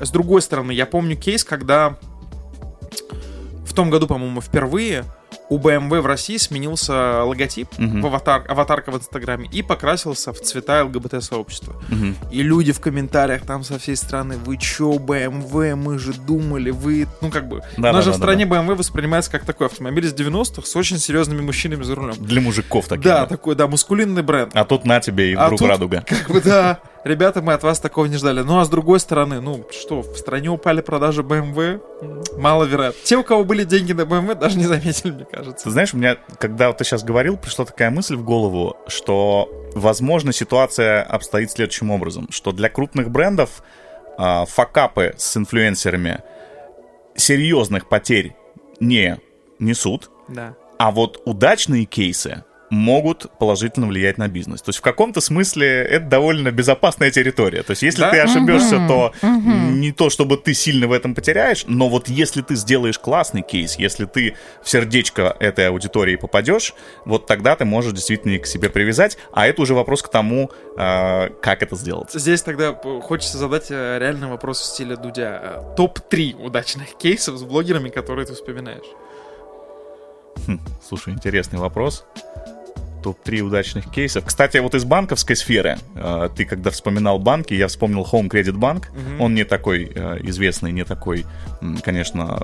[0.00, 1.98] с другой стороны, я помню кейс, когда
[3.66, 5.04] в том году, по-моему, впервые
[5.48, 8.00] у BMW в России сменился логотип Мгм.
[8.02, 11.74] в аватар, аватарка в Инстаграме и покрасился в цвета ЛГБТ-сообщества.
[11.88, 12.16] Мгм.
[12.30, 17.06] И люди в комментариях там со всей страны, вы чё, BMW, мы же думали, вы...
[17.20, 18.16] Ну, как бы, у нас же в Да-да-да-да-да.
[18.16, 22.14] стране BMW воспринимается как такой автомобиль из 90-х с очень серьезными мужчинами за рулем.
[22.18, 23.04] Для мужиков таких.
[23.04, 24.52] Да, такой, да, мускулинный бренд.
[24.54, 26.04] А тут на тебе и А вдруг тут радуга.
[26.06, 28.40] Как бы, да, ребята, мы от вас такого не ждали.
[28.42, 31.80] Ну, а с другой стороны, ну, что, в стране упали продажи BMW?
[32.38, 33.00] Маловероятно.
[33.04, 35.64] Те, у кого были деньги на BMW, даже не заметили, мне кажется.
[35.64, 39.48] Ты знаешь, у меня, когда вот ты сейчас говорил, пришла такая мысль в голову, что,
[39.74, 43.62] возможно, ситуация обстоит следующим образом, что для крупных брендов
[44.18, 46.20] а, факапы с инфлюенсерами
[47.14, 48.34] серьезных потерь
[48.80, 49.18] не
[49.58, 50.54] несут, Да.
[50.78, 54.62] а вот удачные кейсы могут положительно влиять на бизнес.
[54.62, 57.62] То есть в каком-то смысле это довольно безопасная территория.
[57.62, 58.10] То есть если Да?
[58.10, 59.80] ты ошибешься, Мгм, то мгм.
[59.80, 63.76] не то, чтобы ты сильно в этом потеряешь, но вот если ты сделаешь классный кейс,
[63.76, 66.72] если ты в сердечко этой аудитории попадешь,
[67.04, 70.50] вот тогда ты можешь действительно их к себе привязать, а это уже вопрос к тому,
[70.78, 72.10] э, как это сделать.
[72.14, 75.40] Здесь тогда хочется задать э, реальный вопрос в стиле Дудя.
[75.42, 78.86] Э, Топ-3 удачных кейсов с блогерами, которые ты вспоминаешь.
[80.46, 80.58] Хм,
[80.88, 82.04] слушай, интересный вопрос.
[83.02, 84.24] Топ-3 удачных кейсов.
[84.24, 88.86] Кстати, вот из банковской сферы, э, ты когда вспоминал банки, я вспомнил Home Credit Bank.
[88.92, 89.20] Мгм.
[89.20, 91.24] Он не такой э, известный, не такой,
[91.82, 92.40] конечно,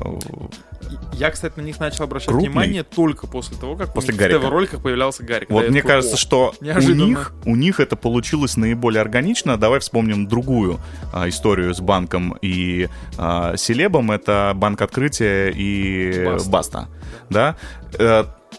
[1.12, 2.49] Я, кстати, на них начал обращать Крупный?
[2.49, 5.51] внимание только после того, как После в ТВ-роликах появлялся Гарик.
[5.51, 9.57] Вот Да, мне такой, кажется, что у них, у них это получилось наиболее органично.
[9.57, 10.79] Давай вспомним другую
[11.12, 14.11] а, историю с банком и а, Селебом.
[14.11, 16.51] Это банк открытия и Баста.
[16.51, 16.88] Баста.
[17.31, 17.57] Да?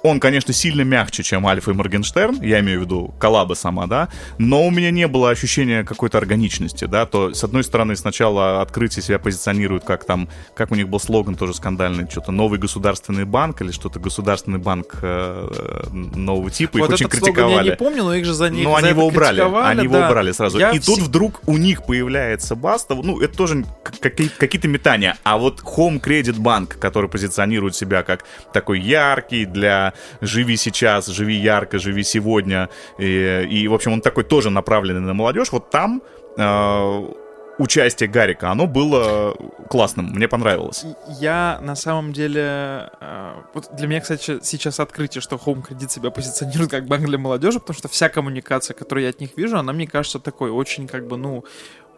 [0.04, 3.88] Э, Он, конечно, сильно мягче, чем Альфа и Моргенштерн, я имею в виду коллаба сама,
[3.88, 8.62] да, но у меня не было ощущения какой-то органичности, да, то, с одной стороны, сначала
[8.62, 13.26] открытие себя позиционирует как там, как у них был слоган тоже скандальный, что-то новый государственный
[13.26, 17.66] банк или что-то государственный банк э, нового типа, их Вот очень этот слоган критиковали.
[17.68, 19.42] я не помню, но их же за них Ну, за они его убрали.
[19.42, 20.08] Они его да.
[20.08, 20.60] убрали сразу.
[20.60, 22.96] Я и тут все- вдруг у них появляется Баста.
[22.96, 25.18] Ну, это тоже какие-то метания.
[25.24, 29.89] А вот Home Credit Bank, который позиционирует себя как такой яркий для
[30.22, 32.70] живи сейчас, живи ярко, живи сегодня.
[32.98, 35.52] И, и, в общем, он такой тоже направленный на молодежь.
[35.52, 36.02] Вот там
[36.38, 37.10] э,
[37.60, 39.36] участие Гарика, оно было
[39.70, 40.06] классным.
[40.08, 40.86] Мне понравилось.
[41.20, 42.90] Я на самом деле...
[43.02, 47.18] э, вот для меня, кстати, сейчас открытие, что Home Credit себя позиционирует как банк для
[47.18, 50.88] молодежи, потому что вся коммуникация, которую я от них вижу, она мне кажется такой очень
[50.88, 51.44] как бы, ну,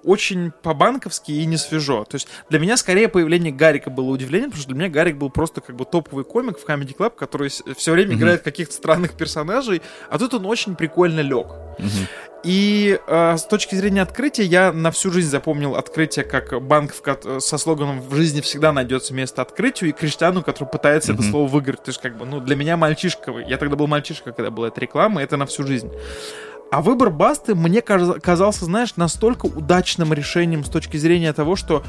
[0.04, 2.04] очень по-банковски и не свежо.
[2.06, 5.30] То есть для меня скорее появление Гарика было удивлением, потому что для меня Гарик был
[5.30, 8.20] просто как бы топовый комик в Comedy Club, который все время Мгм.
[8.20, 11.48] играет каких-то странных персонажей, а тут он очень прикольно лег.
[11.80, 12.08] Мгм.
[12.44, 17.40] И э, с точки зрения открытия, я на всю жизнь запомнил открытие как банк в
[17.40, 21.30] со слоганом «В жизни всегда найдется место открытию» и Криштиану, который пытается это Мгм.
[21.32, 21.84] слово выиграть.
[21.84, 24.80] То есть, как бы, ну, для меня мальчишка, я тогда был мальчишка, когда была эта
[24.82, 25.92] реклама, и это на всю жизнь.
[26.72, 31.84] А выбор Басты мне каз- казался, знаешь, настолько удачным решением с точки зрения того, что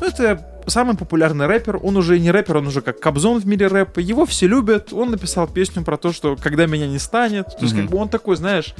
[0.00, 3.68] ну, это самый популярный рэпер, он уже не рэпер, он уже как Кобзон в мире
[3.68, 7.62] рэпа, его все любят, он написал песню про то, что когда меня не станет, то
[7.62, 8.74] есть как бы он такой, знаешь,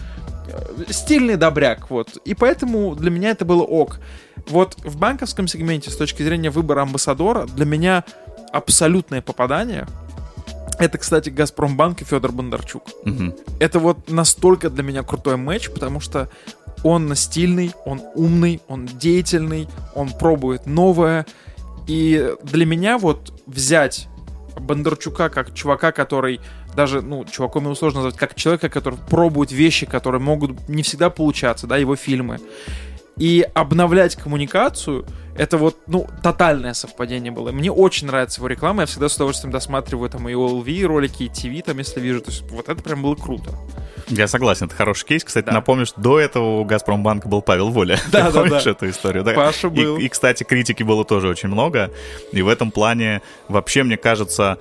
[0.49, 2.17] э, стильный добряк, вот.
[2.25, 4.01] И поэтому для меня это было ок.
[4.49, 8.03] Вот в банковском сегменте с точки зрения выбора амбассадора для меня
[8.53, 9.87] абсолютное попадание.
[10.79, 12.85] Это, кстати, Газпромбанк и Федор Бондарчук.
[13.05, 13.35] Мгм.
[13.61, 16.29] Это вот настолько для меня крутой матч, потому что
[16.83, 21.27] он стильный, он умный, он деятельный, он пробует новое.
[21.87, 24.09] И для меня вот взять
[24.59, 26.41] Бондарчука как чувака, который
[26.75, 31.11] даже, ну, чуваком его сложно назвать, как человека, который пробует вещи, которые могут не всегда
[31.11, 32.41] получаться, да, его фильмы.
[33.17, 37.51] И обновлять коммуникацию это вот, ну, тотальное совпадение было.
[37.51, 41.29] Мне очень нравится его реклама, я всегда с удовольствием досматриваю там и OLV ролики, и
[41.29, 42.21] ТВ там, если вижу.
[42.21, 43.51] То есть вот это прям было круто.
[44.09, 45.25] Я согласен, это хороший кейс.
[45.25, 45.53] Кстати, Да.
[45.53, 47.99] напомню, что до этого у Газпромбанка был Павел Воля.
[48.13, 48.71] Да, Ты да, помнишь да.
[48.71, 49.25] эту историю?
[49.25, 49.33] Да.
[49.35, 49.99] Паша И- был.
[49.99, 51.91] И, кстати, критики было тоже очень много.
[52.33, 54.59] И в этом плане вообще, мне кажется,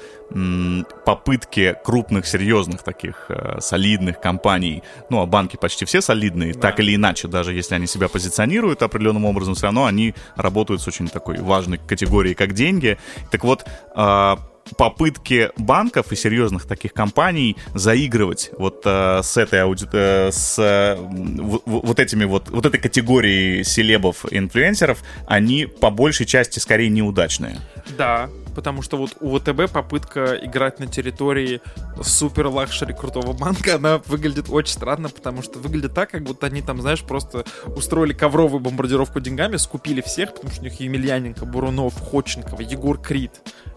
[1.05, 6.59] попытки крупных, серьезных таких э, солидных компаний, ну, а банки почти все солидные, Да.
[6.59, 10.87] так или иначе, даже если они себя позиционируют определенным образом, все равно они работают с
[10.87, 12.97] очень такой важной категорией, как деньги.
[13.31, 14.35] Так вот, э,
[14.77, 20.95] попытки банков и серьезных таких компаний заигрывать вот э, с этой ауди- э, с э,
[20.95, 26.89] в- в- вот этими вот вот этой категорией селебов инфлюенсеров, они по большей части скорее
[26.89, 27.59] неудачные.
[27.97, 31.61] Да, потому что вот у ВТБ попытка играть на территории
[32.01, 36.61] супер luxury крутого банка, она выглядит очень странно, потому что выглядит так, как будто они
[36.61, 41.99] там, знаешь, просто устроили ковровую бомбардировку деньгами, скупили всех, потому что у них Емельяненко, Бурунов,
[41.99, 43.31] Ходченкова, Егор Крид,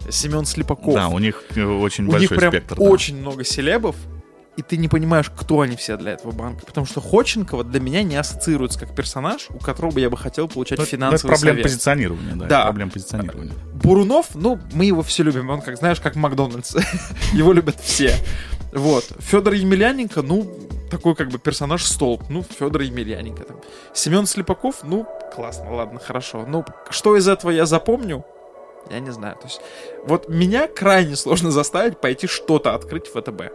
[0.09, 0.95] Семен Слепаков.
[0.95, 2.75] Да, у них э, очень у большой них прям спектр.
[2.75, 2.83] да.
[2.83, 3.95] очень много селебов,
[4.57, 6.65] и ты не понимаешь, кто они все для этого банка.
[6.65, 10.47] Потому что Ходченкова для меня не ассоциируется как персонаж, у которого бы я бы хотел
[10.47, 11.63] получать Ну, это- ну, это финансовый проблема совет.
[11.63, 12.45] позиционирования, да.
[12.47, 12.63] Да.
[12.65, 13.53] Проблема позиционирования.
[13.75, 15.49] Бурунов, ну, мы его все любим.
[15.49, 16.75] Он, как знаешь, как Макдональдс.
[17.33, 18.15] его любят все.
[18.73, 19.05] Вот.
[19.19, 20.49] Федор Емельяненко, ну,
[20.91, 22.23] такой как бы персонаж столб.
[22.29, 23.57] Ну, Федор Емельяненко там.
[23.93, 26.45] Семен Слепаков, ну, классно, ладно, хорошо.
[26.47, 28.25] Ну, что из этого я запомню?
[28.89, 29.35] Я не знаю.
[29.35, 29.61] То есть,
[30.05, 33.51] вот меня крайне сложно заставить пойти что-то открыть в ВТБ.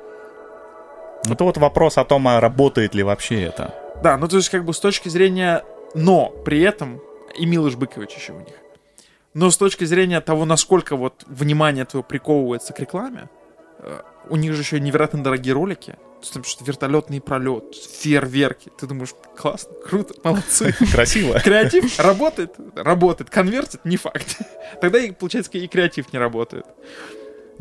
[1.26, 3.74] Ну, это вот вопрос о том, а работает ли вообще это.
[4.02, 5.64] Да, ну то есть как бы с точки зрения...
[5.94, 7.00] Но при этом
[7.36, 8.54] и Милош Быкович еще у них.
[9.34, 13.28] Но с точки зрения того, насколько вот внимание твое приковывается к рекламе,
[13.78, 15.92] э, у них же еще невероятно дорогие ролики.
[15.92, 18.70] То есть там что-то вертолетный пролет, фейерверки.
[18.78, 20.74] Ты думаешь, классно, круто, молодцы.
[20.92, 21.40] Красиво.
[21.40, 24.38] Креатив работает, работает, конвертит, не факт.
[24.80, 26.66] Тогда, получается, и креатив не работает.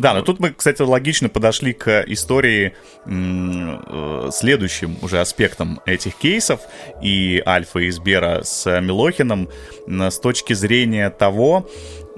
[0.01, 2.73] Да, но тут мы, кстати, логично подошли к истории
[3.05, 6.61] э, следующим уже аспектом этих кейсов.
[7.03, 9.47] И Альфа и Сбера с Милохиным
[9.87, 11.69] с точки зрения того,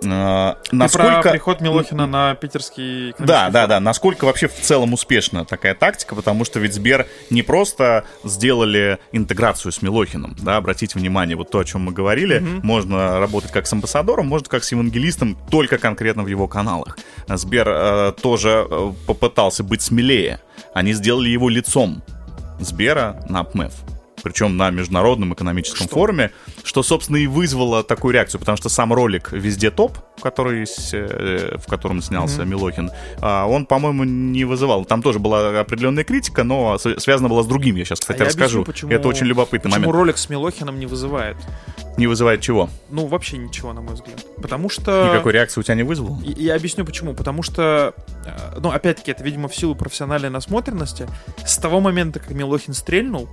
[0.01, 1.21] насколько...
[1.21, 3.79] про приход Милохина на питерский Да, да, да.
[3.79, 9.71] Насколько вообще в целом успешна такая тактика, потому что ведь Сбер не просто сделали интеграцию
[9.71, 13.73] с Милохиным, да, обратите внимание, вот то, о чем мы говорили, можно работать как с
[13.73, 16.97] амбассадором, можно как с евангелистом, только конкретно в его каналах.
[17.27, 20.39] Сбер э, тоже э, попытался быть смелее.
[20.73, 22.03] Они сделали его лицом
[22.59, 23.92] Сбера на АПМЭФ.
[24.23, 25.95] Причем на Международном экономическом Что?
[25.95, 26.31] форуме,
[26.63, 31.57] что, собственно, и вызвало такую реакцию, потому что сам ролик «Везде топ», который, есть, э,
[31.57, 34.85] в котором снялся Милохин, а, он, по-моему, не вызывал.
[34.85, 38.61] Там тоже была определенная критика, но связана была с другим, я сейчас, кстати, А расскажу.
[38.61, 39.95] объясню, почему- Это очень любопытный Почему момент.
[39.95, 41.37] ролик с Милохиным не вызывает?
[41.97, 42.69] Не вызывает чего?
[42.89, 44.25] Ну, вообще ничего, на мой взгляд.
[44.41, 45.09] Потому что...
[45.11, 47.13] Никакой реакции у тебя не и Я объясню почему.
[47.13, 47.93] Потому что,
[48.25, 51.07] э, ну, опять-таки, это, видимо, в силу профессиональной насмотренности.
[51.45, 53.29] С того момента, как Милохин стрельнул,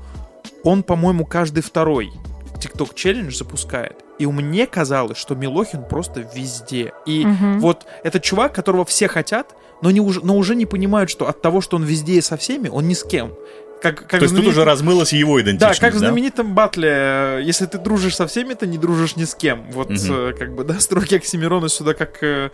[0.64, 2.12] он, по-моему, каждый второй
[2.58, 3.96] TikTok челлендж запускает.
[4.18, 6.92] И мне казалось, что Милохин просто везде.
[7.06, 7.60] И Мгм.
[7.60, 11.40] вот этот чувак, которого все хотят, но, не уже, но уже не понимают, что от
[11.40, 13.32] того, что он везде и со всеми, он ни с кем.
[13.80, 16.88] Как, как То есть тут знаменитый- уже размылась его да, идентичность, как в знаменитом батле,
[16.92, 19.70] э, если ты дружишь со всеми, ты не дружишь ни с кем.
[19.72, 22.50] Вот, э, как бы, да, строки Оксимирона сюда как, э,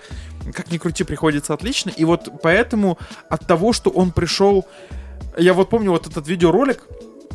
[0.54, 1.90] как ни крути приходится отлично.
[1.90, 2.96] И вот поэтому
[3.28, 4.66] от того, что он пришел...
[5.36, 6.84] Я вот помню вот этот видеоролик.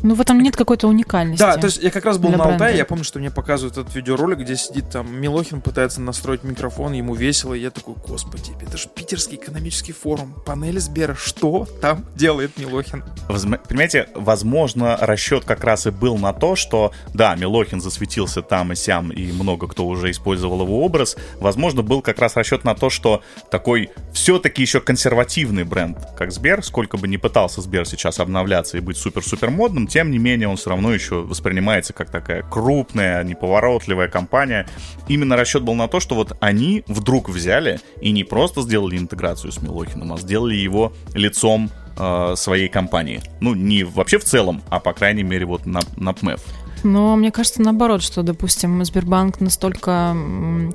[0.02, 1.42] Ну, в этом нет какой-то уникальности.
[1.42, 3.94] Да, то есть я как раз был на Алтае, я помню, что мне показывают этот
[3.94, 8.76] видеоролик, где сидит там Милохин, пытается настроить микрофон, ему весело, и я такой, господи, это
[8.76, 13.04] же Питерский экономический форум, панель Сбера, что там делает Милохин?
[13.28, 18.72] Возм- Понимаете, возможно, расчет как раз и был на то, что, да, Милохин засветился там
[18.72, 21.16] и сям, и много кто уже использовал его образ.
[21.38, 26.64] Возможно, был как раз расчет на то, что такой все-таки еще консервативный бренд, как Сбер,
[26.64, 30.56] сколько бы ни пытался Сбер сейчас обновляться и быть супер-супер модным, тем не менее он
[30.56, 34.66] все равно еще воспринимается как такая крупная, неповоротливая компания.
[35.08, 39.52] Именно расчет был на то, что вот они вдруг взяли и не просто сделали интеграцию
[39.52, 43.20] с Милохиным, а сделали его лицом э, своей компании.
[43.40, 46.40] Ну, не вообще в целом, а по крайней мере вот на, на ПМЭФ.
[46.84, 50.16] Но мне кажется, наоборот, что, допустим, Сбербанк настолько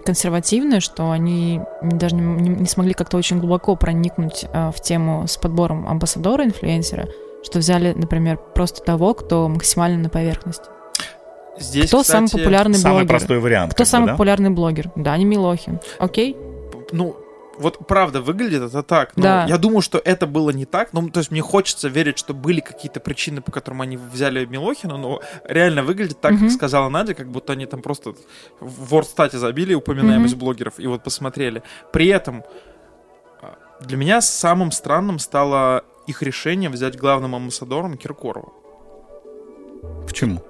[0.05, 5.37] консервативный, что они даже не- не смогли как-то очень глубоко проникнуть э, в тему с
[5.37, 7.07] подбором амбассадора, инфлюенсера,
[7.47, 10.65] что взяли, например, просто того, кто максимально на поверхности.
[11.59, 13.09] Здесь, Кто самый кстати, популярный Самый блогер?
[13.09, 13.73] простой вариант.
[13.73, 14.11] Кто как бы, самый да?
[14.13, 14.91] популярный блогер?
[14.95, 15.79] Дани Милохин.
[15.97, 16.37] Окей?
[16.91, 17.17] ну,
[17.57, 19.17] вот правда выглядит это так.
[19.17, 19.45] Но Да.
[19.49, 20.93] Я думаю, что это было не так.
[20.93, 24.97] Ну, то есть мне хочется верить, что были какие-то причины, по которым они взяли Милохина,
[24.97, 26.41] но реально выглядит так, Мгм.
[26.43, 28.13] как сказала Надя, как будто они там просто
[28.59, 31.63] в WordStat забили упоминаемость блогеров и вот посмотрели.
[31.91, 32.43] При этом
[33.41, 38.49] а, для меня самым странным стало их решение взять главным амбассадором Киркорова.
[40.05, 40.41] Почему?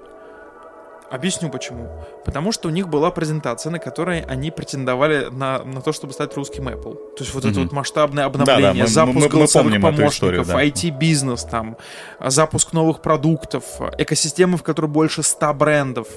[1.10, 1.88] Объясню почему.
[2.26, 6.36] Потому что у них была презентация, на которой они претендовали на, на то, чтобы стать
[6.36, 6.94] русским Apple.
[7.16, 7.62] То есть вот это Мгм.
[7.62, 10.60] вот масштабное обновление, мы- запуск мы- мы голосовых помощников, историю, да.
[10.62, 11.76] IT-бизнес, там,
[12.18, 16.08] а, запуск новых продуктов, а, экосистемы, в которой больше 100 брендов.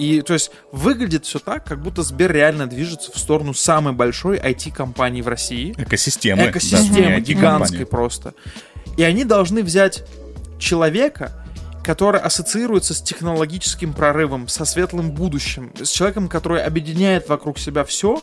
[0.00, 4.38] И, то есть, выглядит все так, как будто Сбер реально движется в сторону самой большой
[4.38, 6.50] IT-компании в России Экосистемы.
[6.50, 8.32] экосистемы не гигантской просто.
[8.96, 10.04] И они должны взять
[10.58, 11.32] человека,
[11.84, 18.22] который ассоциируется с технологическим прорывом, со светлым будущим, с человеком, который объединяет вокруг себя все,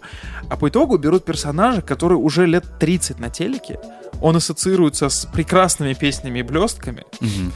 [0.49, 3.79] а по итогу берут персонажа, который уже лет 30 на телеке,
[4.21, 7.51] он ассоциируется с прекрасными песнями и блестками, Мгм.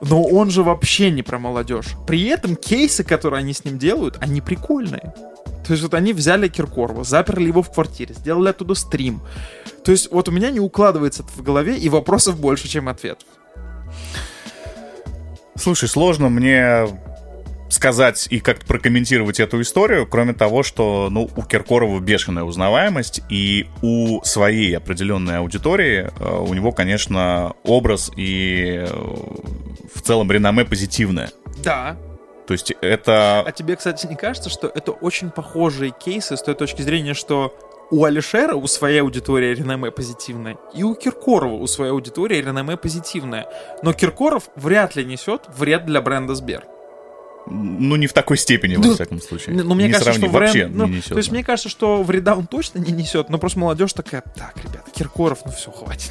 [0.00, 1.94] Но он же вообще не про молодежь.
[2.06, 5.14] При этом кейсы, которые они с ним делают, они прикольные.
[5.66, 9.20] То есть вот они взяли Киркорова, заперли его в квартире, сделали оттуда стрим.
[9.84, 13.28] То есть вот у меня не укладывается это в голове, и вопросов больше, чем ответов.
[15.56, 16.86] Слушай, сложно мне
[17.70, 23.66] сказать и как-то прокомментировать эту историю, кроме того, что ну, у Киркорова бешеная узнаваемость, и
[23.82, 31.30] у своей определенной аудитории э, у него, конечно, образ и э, в целом реноме позитивное.
[31.62, 31.96] Да.
[32.46, 33.40] То есть это...
[33.46, 37.54] А тебе, кстати, не кажется, что это очень похожие кейсы с той точки зрения, что
[37.90, 43.46] у Алишера у своей аудитории реноме позитивное, и у Киркорова у своей аудитории реноме позитивное.
[43.82, 46.64] Но Киркоров вряд ли несет вред для бренда Сбер.
[47.50, 48.94] Ну, не в такой степени, во Да.
[48.94, 49.62] всяком случае.
[49.62, 51.08] Ну, мне не кажется, что сравним, вообще ну, не несет.
[51.10, 51.34] То есть да.
[51.34, 55.40] мне кажется, что вреда он точно не несет, но просто молодежь такая, так, ребята, Киркоров,
[55.44, 56.10] ну все, хватит.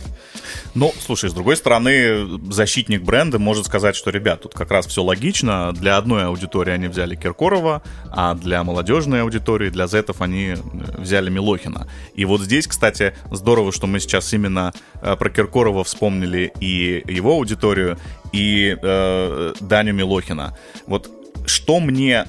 [0.76, 5.02] Ну, слушай, с другой стороны, защитник бренда может сказать, что, ребят, тут как раз все
[5.04, 5.74] логично.
[5.74, 7.82] Для одной аудитории они взяли Киркорова,
[8.12, 10.58] а для молодежной аудитории, для зетов они э,
[10.98, 11.88] взяли Милохина.
[12.16, 17.34] И вот здесь, кстати, здорово, что мы сейчас именно э, про Киркорова вспомнили и его
[17.34, 17.98] аудиторию,
[18.32, 20.58] и э, Даню Милохина.
[20.86, 21.10] Вот
[21.50, 22.26] что мне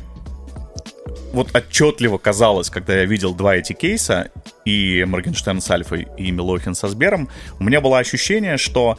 [1.33, 4.31] вот отчетливо казалось, когда я видел два эти кейса,
[4.65, 8.99] и Моргенштерн с Альфой, и Милохин со Сбером, у меня было ощущение, что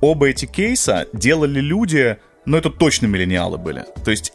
[0.00, 3.84] оба эти кейса делали люди, ну это точно миллениалы были.
[4.04, 4.32] То есть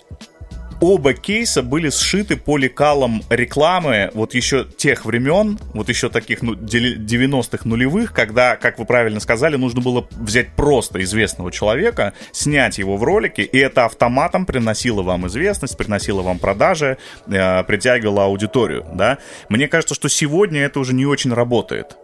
[0.93, 6.53] оба кейса были сшиты по лекалам рекламы вот еще тех времен, вот еще таких ну,
[6.53, 12.77] дели- 90-х нулевых, когда, как вы правильно сказали, нужно было взять просто известного человека, снять
[12.77, 18.85] его в ролике, и это автоматом приносило вам известность, приносило вам продажи, э, притягивало аудиторию,
[18.93, 19.17] да.
[19.49, 21.97] Мне кажется, что сегодня это уже не очень работает.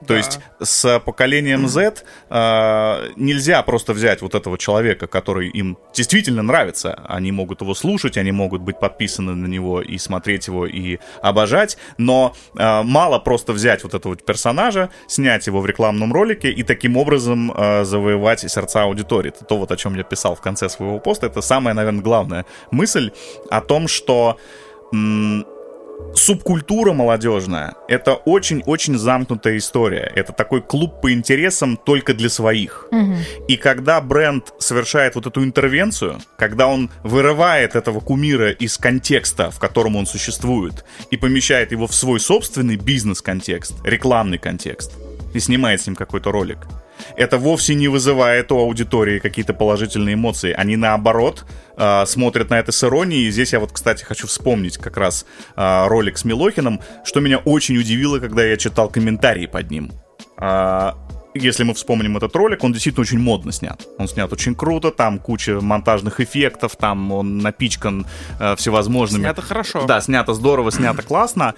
[0.00, 0.16] То Да.
[0.16, 7.02] есть с поколением Z э, нельзя просто взять вот этого человека, который им действительно нравится.
[7.08, 11.78] Они могут его слушать, они могут быть подписаны на него и смотреть его и обожать,
[11.98, 16.96] но э, мало просто взять вот этого персонажа, снять его в рекламном ролике и таким
[16.96, 19.28] образом э, завоевать сердца аудитории.
[19.30, 21.26] Это то, вот о чем я писал в конце своего поста.
[21.26, 23.10] Это самая, наверное, главная мысль
[23.50, 24.38] о том, что
[24.92, 25.44] м,
[26.14, 30.12] субкультура молодежная— это очень-очень замкнутая история.
[30.14, 32.88] Это такой клуб по интересам только для своих.
[33.48, 39.58] И когда бренд совершает вот эту интервенцию, когда он вырывает этого кумира из контекста, в
[39.58, 44.92] котором он существует, и помещает его в свой собственный бизнес-контекст, рекламный контекст,
[45.34, 46.58] и снимает с ним какой-то ролик,
[47.16, 50.52] это вовсе не вызывает у аудитории какие-то положительные эмоции.
[50.52, 51.44] Они наоборот
[51.76, 53.28] э, смотрят на это с иронией.
[53.28, 55.26] И здесь я вот, кстати, хочу вспомнить как раз
[55.56, 59.92] э, ролик с Милохиным, что меня очень удивило, когда я читал комментарии под ним.
[60.36, 60.96] А,
[61.34, 63.80] если мы вспомним этот ролик, он действительно очень модно снят.
[63.98, 68.06] Он снят очень круто, там куча монтажных эффектов, там он напичкан
[68.40, 69.22] э, всевозможными...
[69.22, 69.84] Снято хорошо.
[69.86, 71.54] Да, снято здорово, снято классно.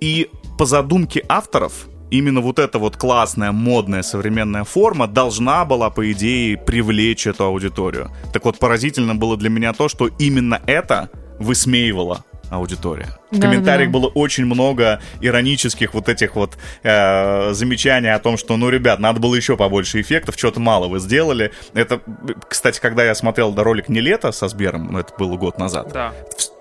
[0.00, 6.10] И по задумке авторов, именно вот эта вот классная, модная, современная форма должна была, по
[6.12, 8.10] идее, привлечь эту аудиторию.
[8.32, 11.08] Так вот, поразительно было для меня то, что именно это
[11.38, 13.06] высмеивало аудитория.
[13.30, 13.48] В Да-да-да.
[13.48, 18.98] комментариях было очень много иронических вот этих вот э, замечаний о том, что, ну, ребят,
[18.98, 21.50] надо было еще побольше эффектов, что-то мало вы сделали.
[21.72, 22.02] Это,
[22.48, 26.12] кстати, когда я смотрел ролик «Не лето» со Сбером, ну, это было год назад, Да.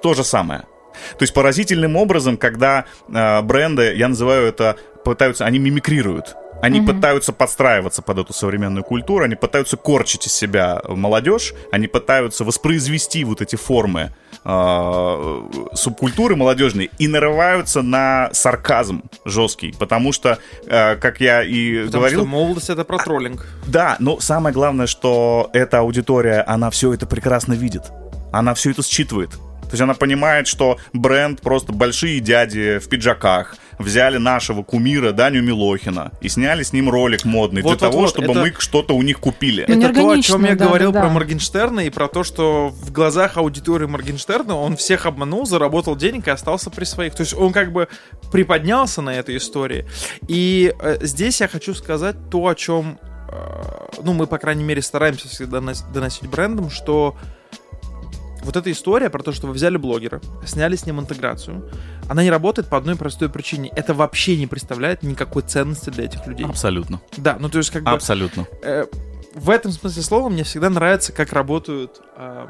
[0.02, 0.62] то же самое.
[1.18, 6.36] То есть поразительным образом, когда э, бренды, я называю это, пытаются, они мимикрируют.
[6.62, 12.46] Они пытаются подстраиваться под эту современную культуру, они пытаются корчить из себя молодежь, они пытаются
[12.46, 14.14] воспроизвести вот эти формы
[14.46, 20.38] э, субкультуры молодежные и нарываются на сарказм жесткий, потому что,
[20.68, 22.20] э, как я и Потому говорил...
[22.20, 23.48] что молодость это про троллинг.
[23.66, 27.92] Да, но самое главное, что эта аудитория, она все это прекрасно видит.
[28.32, 29.32] Она все это считывает.
[29.32, 35.42] То есть она понимает, что бренд просто большие дяди в пиджаках взяли нашего кумира Даню
[35.44, 38.54] Милохина и сняли с ним ролик модный Вот, для вот, того, вот, чтобы это- мы
[38.58, 39.64] что-то у них купили.
[39.64, 41.14] Это то, о чем я да, говорил да, про да.
[41.14, 46.32] Моргенштерна и про то, что в глазах аудитории Моргенштерна он всех обманул, заработал денег и
[46.32, 47.16] остался при своих.
[47.16, 47.88] То есть он как бы
[48.32, 49.86] приподнялся на этой истории.
[50.28, 53.36] И э, здесь я хочу сказать то, о чем, э,
[54.04, 57.16] ну, мы, по крайней мере, стараемся всегда донос- доносить брендам, что
[58.44, 61.70] вот эта история про то, что вы взяли блогера, сняли с ним интеграцию,
[62.10, 63.72] она не работает по одной простой причине.
[63.76, 66.46] Это вообще не представляет никакой ценности для этих людей.
[66.46, 67.02] Абсолютно.
[67.18, 67.92] Да, ну то есть как бы...
[67.92, 68.48] Абсолютно.
[68.64, 68.86] Э,
[69.34, 72.50] в этом смысле слова мне всегда нравится, как работают эм,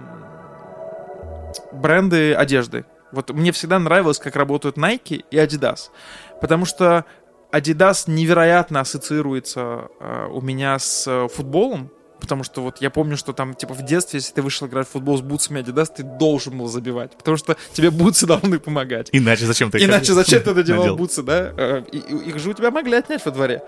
[1.73, 2.85] бренды одежды.
[3.11, 5.89] Вот мне всегда нравилось, как работают Nike и Adidas.
[6.39, 7.05] Потому что
[7.51, 11.91] Adidas невероятно ассоциируется э, у меня с э, футболом.
[12.21, 14.91] Потому что вот я помню, что там, типа, в детстве, если ты вышел играть в
[14.91, 17.11] футбол с бутсами Adidas, ты должен был забивать.
[17.17, 19.09] Потому что тебе бутсы должны помогать.
[19.11, 20.95] Иначе зачем ты их Иначе зачем ты надевал надел?
[20.97, 21.51] бутсы, да?
[21.57, 23.63] Э, и- Их же у тебя могли отнять во дворе.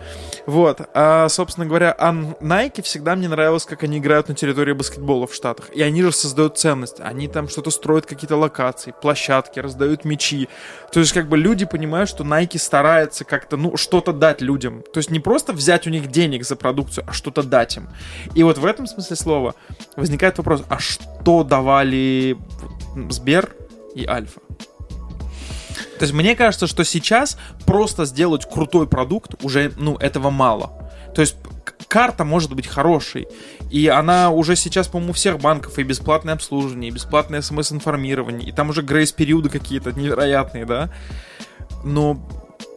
[0.46, 0.82] Вот.
[0.94, 5.34] А, собственно говоря, а Nike всегда мне нравилось, как они играют на территории баскетбола в
[5.34, 5.70] Штатах.
[5.74, 7.00] И они же создают ценность.
[7.00, 10.48] Они там что-то строят, какие-то локации, площадки, раздают мячи.
[10.92, 14.84] То есть, как бы люди понимают, что Nike старается как-то, ну, что-то дать людям.
[14.94, 17.90] То есть не просто взять у них денег за продукцию, а что-то дать им.
[18.36, 19.56] И вот в этом смысле слова
[19.96, 22.38] возникает вопрос, а что давали
[23.10, 23.56] Сбер
[23.96, 24.42] и Альфа?
[26.00, 30.92] То есть мне кажется, что сейчас просто сделать крутой продукт уже, ну, этого мало.
[31.16, 31.36] То есть
[31.88, 33.28] карта может быть хорошей,
[33.70, 38.52] и она уже сейчас, по-моему, у всех банков и бесплатное обслуживание, и бесплатное смс-информирование, и
[38.52, 40.92] там уже грейс-периоды какие-то невероятные, да.
[41.84, 42.16] Но,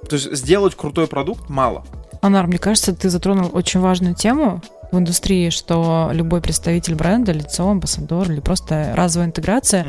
[0.08, 1.84] то есть сделать крутой продукт мало.
[2.20, 4.62] Анар, мне кажется, ты затронул очень важную тему
[4.92, 9.86] в индустрии, что любой представитель бренда, лицо, амбассадор или просто разовая интеграция,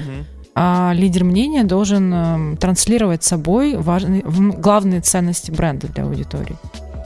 [0.55, 6.55] а лидер мнения должен эм, транслировать собой важные, главные ценности бренда для аудитории.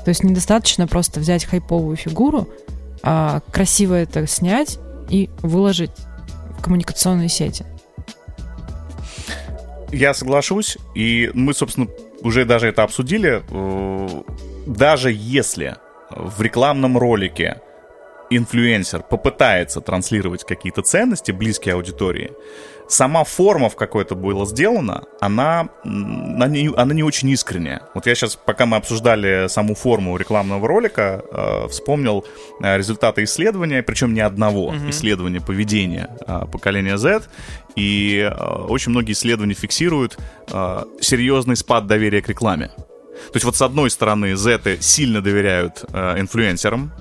[0.06, 2.48] То есть недостаточно просто взять хайповую фигуру,
[3.04, 4.80] а красиво это снять
[5.10, 5.92] и выложить
[6.58, 7.66] в коммуникационные сети.
[9.92, 11.88] Я соглашусь, и мы, собственно,
[12.22, 13.44] уже даже это обсудили.
[13.50, 14.22] Э,
[14.66, 15.76] Даже если
[16.10, 17.58] в рекламном ролике
[18.38, 22.32] инфлюенсер попытается транслировать какие-то ценности, близкие аудитории,
[22.88, 27.84] сама форма, в какой это было сделано, она, она, не, она не очень искренняя.
[27.94, 32.26] Вот я сейчас, пока мы обсуждали саму форму рекламного ролика, э, вспомнил
[32.62, 34.90] э, результаты исследования, причем не одного Мгм.
[34.90, 37.24] исследования поведения э, поколения Z,
[37.76, 40.18] и э, очень многие исследования фиксируют
[40.52, 42.68] э, серьезный спад доверия к рекламе.
[42.68, 46.92] То есть вот с одной стороны, зеты сильно доверяют э, инфлюенсерам,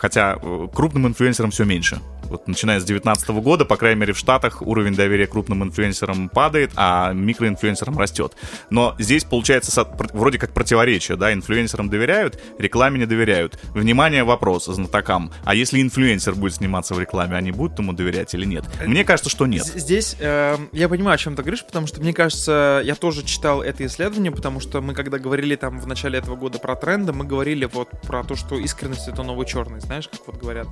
[0.00, 2.00] хотя э, крупным инфлюенсерам все меньше.
[2.28, 6.72] Вот начиная с 2019 года, по крайней мере в Штатах, уровень доверия крупным инфлюенсерам падает,
[6.76, 8.34] а микроинфлюенсерам растет.
[8.70, 13.58] Но здесь получается вроде как противоречие, да, инфлюенсерам доверяют, рекламе не доверяют.
[13.74, 15.32] Внимание, вопрос знатокам.
[15.44, 18.64] А если инфлюенсер будет сниматься в рекламе, они будут ему доверять или нет?
[18.84, 19.64] Мне кажется, что нет.
[19.64, 23.62] Здесь э, я понимаю, о чем ты говоришь, потому что мне кажется, я тоже читал
[23.62, 27.24] это исследование, потому что мы когда говорили там в начале этого года про тренды, мы
[27.24, 30.68] говорили вот про то, что искренность это новый черный, знаешь, как вот говорят.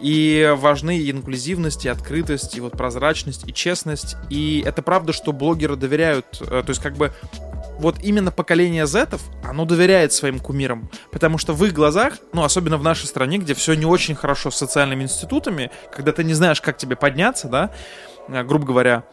[0.00, 4.16] И важны инклюзивность, и открытость, и вот прозрачность, и честность.
[4.30, 7.12] И это правда, что блогеры доверяют, э, то есть как бы
[7.78, 12.78] вот именно поколение зетов, оно доверяет своим кумирам, потому что в их глазах, ну, особенно
[12.78, 16.60] в нашей стране, где все не очень хорошо с социальными институтами, когда ты не знаешь,
[16.60, 17.70] как тебе подняться, да,
[18.28, 19.04] э, грубо говоря,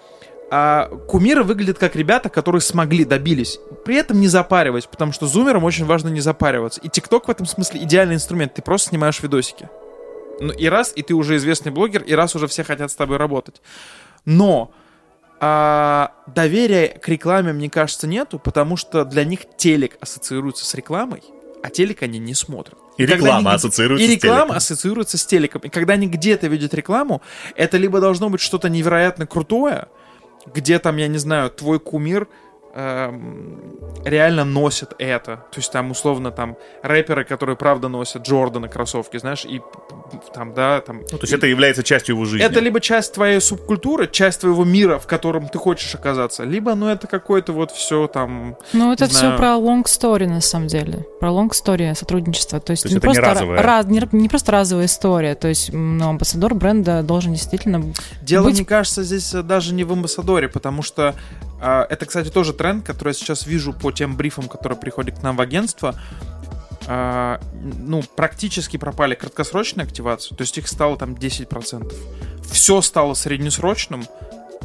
[0.56, 3.60] а кумиры выглядят как ребята, которые смогли, добились.
[3.86, 6.80] При этом не запариваясь, потому что зумерам очень важно не запариваться.
[6.82, 8.54] И ТикТок в этом смысле идеальный инструмент.
[8.54, 9.68] Ты просто снимаешь видосики.
[10.40, 13.18] Ну, и раз, и ты уже известный блогер, и раз уже все хотят с тобой
[13.18, 13.62] работать.
[14.26, 14.72] Но
[15.40, 21.22] а, доверия к рекламе, мне кажется, нету, потому что для них телек ассоциируется с рекламой,
[21.62, 22.78] а телек они не смотрят.
[22.98, 24.58] И реклама они- ассоциируется И с реклама телеком.
[24.58, 25.62] ассоциируется с телеком.
[25.62, 27.22] И когда они где-то видят рекламу,
[27.56, 29.88] это либо должно быть что-то невероятно крутое,
[30.54, 32.28] где там, я не знаю, твой кумир
[32.76, 35.38] реально носят это.
[35.52, 39.62] То есть там условно там рэперы, которые правда носят Джорданы кроссовки, знаешь, и
[40.34, 41.02] там, да, там...
[41.02, 42.46] Ну, то есть это является частью его жизни.
[42.46, 46.88] Это либо часть твоей субкультуры, часть твоего мира, в котором ты хочешь оказаться, либо, ну,
[46.88, 48.58] это какое-то вот все там...
[48.74, 49.38] Ну, это не все знаю.
[49.38, 51.06] про long story, на самом деле.
[51.20, 52.60] Про long story сотрудничество.
[52.60, 53.62] То есть, То есть не, это не просто разовое?
[53.62, 55.36] ра- не, не просто разовая история.
[55.36, 57.94] То есть, ну, амбассадор бренда должен действительно...
[58.22, 61.16] Дело, быть- мне кажется, здесь даже не в амбассадоре, потому что
[61.66, 65.22] а, это, кстати, тоже тренд, который я сейчас вижу по тем брифам, которые приходят к
[65.22, 66.00] нам в агентство.
[66.88, 71.94] А, ну, практически пропали краткосрочные активации, то есть их стало там 10%.
[72.50, 74.06] Все стало среднесрочным,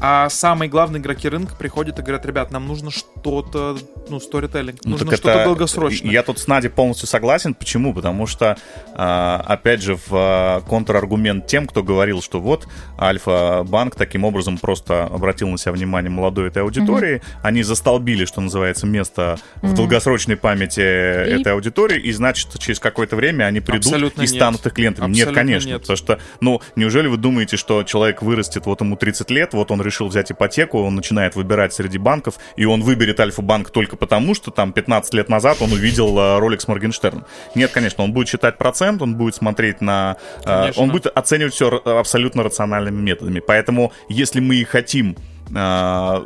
[0.00, 3.76] а самые главные игроки рынка приходят и говорят, ребят, нам нужно что-то,
[4.08, 6.10] ну, сторителлинг, Ну, нужно что-то это- долгосрочное.
[6.10, 7.54] Я тут с Надей полностью согласен.
[7.54, 7.92] Почему?
[7.94, 8.56] Потому что,
[8.94, 12.66] а, опять же, в а, контраргумент тем, кто говорил, что вот
[12.98, 18.86] Альфа-банк таким образом просто обратил на себя внимание молодой этой аудитории, они застолбили, что называется,
[18.86, 19.74] место в Мгм.
[19.74, 24.34] долгосрочной памяти И- этой аудитории, и значит, через какое-то время они придут Абсолютно и нет.
[24.34, 25.08] станут их клиентами.
[25.08, 25.68] нет, Абсолютно конечно.
[25.68, 25.80] нет.
[25.82, 29.80] Потому что, ну, неужели вы думаете, что человек вырастет, вот ему 30 лет, вот он
[29.88, 34.50] решил взять ипотеку, он начинает выбирать среди банков, и он выберет Альфа-банк только потому, что
[34.50, 37.24] там 15 лет назад он увидел э, ролик с Моргенштерном.
[37.54, 40.16] Нет, конечно, он будет считать процент, он будет смотреть на...
[40.40, 40.82] э, Конечно.
[40.82, 43.40] он будет оценивать все абсолютно рациональными методами.
[43.40, 45.16] Поэтому, если мы и хотим
[45.54, 46.24] э,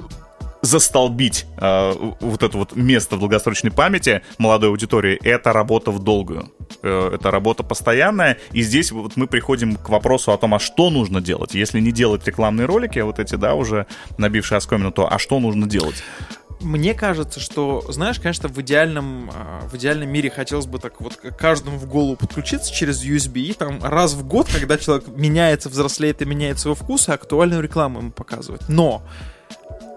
[0.62, 6.52] застолбить э, вот это вот место в долгосрочной памяти молодой аудитории, это работа в долгую.
[6.82, 8.38] Э, это работа постоянная.
[8.52, 11.54] И здесь вот мы приходим к вопросу о том, а что нужно делать.
[11.54, 13.86] Если не делать рекламные ролики, вот эти, да, уже
[14.18, 16.02] набившие оскомину, то а что нужно делать?
[16.60, 21.16] Мне кажется, что, знаешь, конечно, в идеальном, а, в идеальном мире хотелось бы так вот
[21.16, 26.22] каждому в голову подключиться через USB и там раз в год, когда человек меняется, взрослеет
[26.22, 28.68] и меняет свой вкус, актуальную рекламу ему показывать.
[28.68, 29.02] Но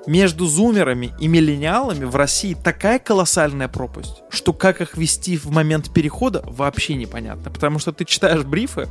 [0.08, 5.94] между зумерами и миллениалами в России такая колоссальная пропасть, что как их вести в момент
[5.94, 7.52] перехода вообще непонятно.
[7.52, 8.88] Потому что ты читаешь брифы,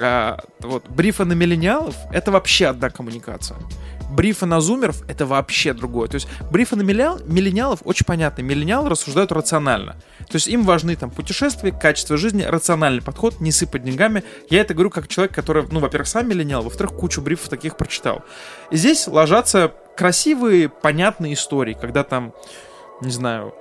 [0.00, 3.58] а, вот, брифы на миллениалов— это вообще одна коммуникация.
[4.12, 6.08] Брифы на зумеров— это вообще другое.
[6.08, 8.42] То есть брифы на миллениал- миллениалов очень понятны.
[8.42, 9.96] Миллениалы рассуждают рационально.
[10.28, 14.22] То есть им важны там путешествия, качество жизни, рациональный подход, не сыпать деньгами.
[14.50, 18.22] Я это говорю как человек, который, ну, во-первых, сам миллениал, во-вторых, кучу брифов таких прочитал.
[18.70, 22.34] И здесь ложатся красивые, понятные истории, когда там,
[23.00, 23.54] не знаю,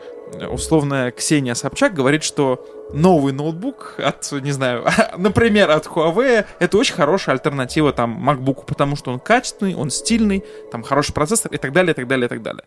[0.49, 4.86] условная Ксения Собчак говорит, что новый ноутбук от, не знаю,
[5.17, 10.43] например, от Huawei, это очень хорошая альтернатива там MacBook, потому что он качественный, он стильный,
[10.71, 12.63] там хороший процессор и так далее, и так далее, и так далее.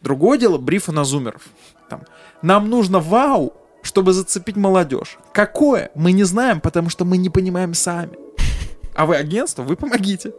[0.00, 1.42] Другое дело брифа на зумеров.
[1.88, 2.02] Там,
[2.42, 3.52] нам нужно вау,
[3.82, 5.18] чтобы зацепить молодежь.
[5.32, 5.90] Какое?
[5.94, 8.16] Мы не знаем, потому что мы не понимаем сами.
[8.94, 10.32] А вы агентство, вы помогите.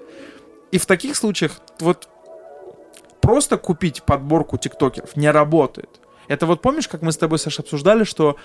[0.72, 2.10] И в таких случаях вот
[3.22, 5.90] просто купить подборку тиктокеров не работает.
[6.28, 8.36] Это вот помнишь, как мы с тобой, Саша, обсуждали, что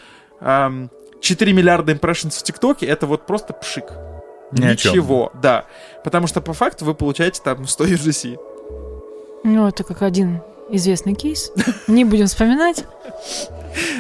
[0.41, 3.87] эм, 4 миллиарда импрессионов в ТикТоке это вот просто пшик.
[4.53, 4.65] Ни.
[4.65, 5.67] Ничего, да.
[6.05, 8.39] Потому что по факту вы получаете там 100 UGC.
[9.45, 11.53] Ну, это как один известный кейс.
[11.89, 12.85] Не будем вспоминать.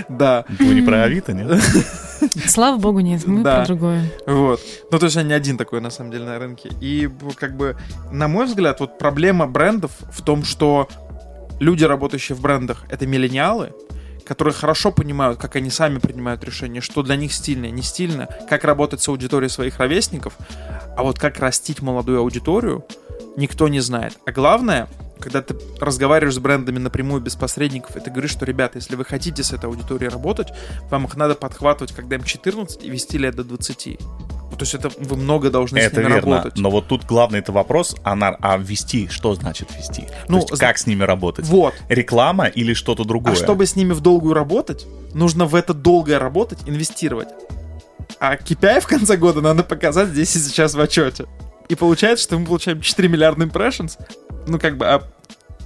[0.09, 1.61] Да, Вы не про Авито, нет?
[2.47, 3.27] Слава богу, нет.
[3.27, 3.57] Мы Да.
[3.59, 4.05] про другое.
[4.27, 4.61] вот.
[4.91, 6.71] Ну, то есть он не один такой, на самом деле, на рынке.
[6.81, 7.77] И, как бы,
[8.13, 10.89] на мой взгляд, вот проблема брендов в том, что
[11.61, 13.73] люди, работающие в брендах, это миллениалы,
[14.25, 18.65] которые хорошо понимают, как они сами принимают решения, что для них стильно, не стильно, как
[18.65, 20.37] работать с аудиторией своих ровесников,
[20.97, 22.85] а вот как растить молодую аудиторию,
[23.37, 24.19] никто не знает.
[24.27, 24.89] А главное,
[25.21, 29.05] когда ты разговариваешь с брендами напрямую, без посредников, и ты говоришь, что, ребята, если вы
[29.05, 30.49] хотите с этой аудиторией работать,
[30.91, 33.99] вам их надо подхватывать, когда им 14, и вести лет до 20.
[34.61, 36.37] То есть это вы много должны с Это ними верно.
[36.37, 36.59] работать.
[36.59, 40.05] Но вот тут главный это вопрос, а, на- а ввести, что значит ввести?
[40.29, 41.47] Ну, То есть как с ними работать?
[41.47, 41.73] Вот.
[41.89, 43.33] Реклама или что-то другое?
[43.33, 47.29] А чтобы с ними в долгую работать, нужно в это долгое работать, инвестировать.
[48.19, 51.25] А KPI в конце года надо показать здесь и сейчас в отчете.
[51.71, 53.99] И получается, что мы получаем 4 миллиарда impressions.
[54.47, 55.03] Ну, как бы, а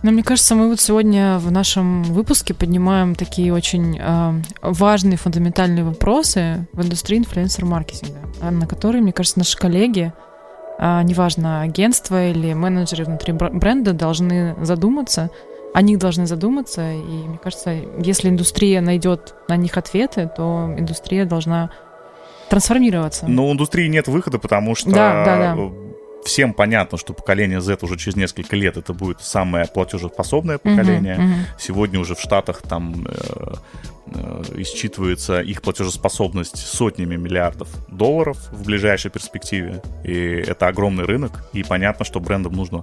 [0.05, 5.83] Но мне кажется, мы вот сегодня в нашем выпуске поднимаем такие очень э, важные фундаментальные
[5.83, 10.13] вопросы в индустрии инфлюенсер-маркетинга, а, на которые, мне кажется, наши коллеги,
[10.79, 15.31] а, неважно, агентство или менеджеры внутри бр- бренда, должны задуматься,
[15.73, 21.25] о них должны задуматься, и мне кажется, если индустрия найдет на них ответы, то индустрия
[21.25, 21.71] должна
[22.51, 23.25] трансформироваться.
[23.27, 25.84] Но у индустрии нет выхода, потому что Да, да, да.
[26.25, 31.17] Всем понятно, что поколение Z уже через несколько лет это будет самое платежеспособное поколение.
[31.17, 31.35] мгм.
[31.59, 33.55] Сегодня уже в Штатах там э,
[34.07, 39.83] э, исчитывается их платежеспособность сотнями миллиардов долларов в ближайшей перспективе.
[40.05, 41.45] И это огромный рынок.
[41.53, 42.83] И понятно, что брендам нужно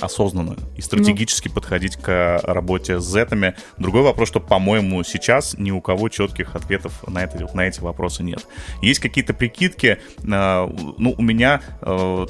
[0.00, 1.54] осознанно и стратегически ну.
[1.54, 3.54] подходить к работе с зетами.
[3.76, 8.22] Другой вопрос, что, по-моему, сейчас ни у кого четких ответов на, это, на эти вопросы
[8.22, 8.46] нет.
[8.82, 9.98] Есть какие-то прикидки.
[10.30, 11.60] А, ну, у меня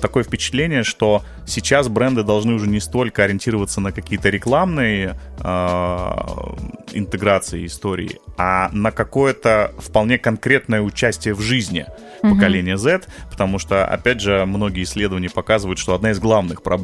[0.01, 5.19] такое впечатление, что сейчас бренды должны уже не столько ориентироваться на какие-то рекламные
[6.93, 11.87] интеграции истории, а на какое-то вполне конкретное участие в жизни
[12.23, 16.78] поколения Z, потому что, опять же, многие исследования показывают, что одна из главных проблем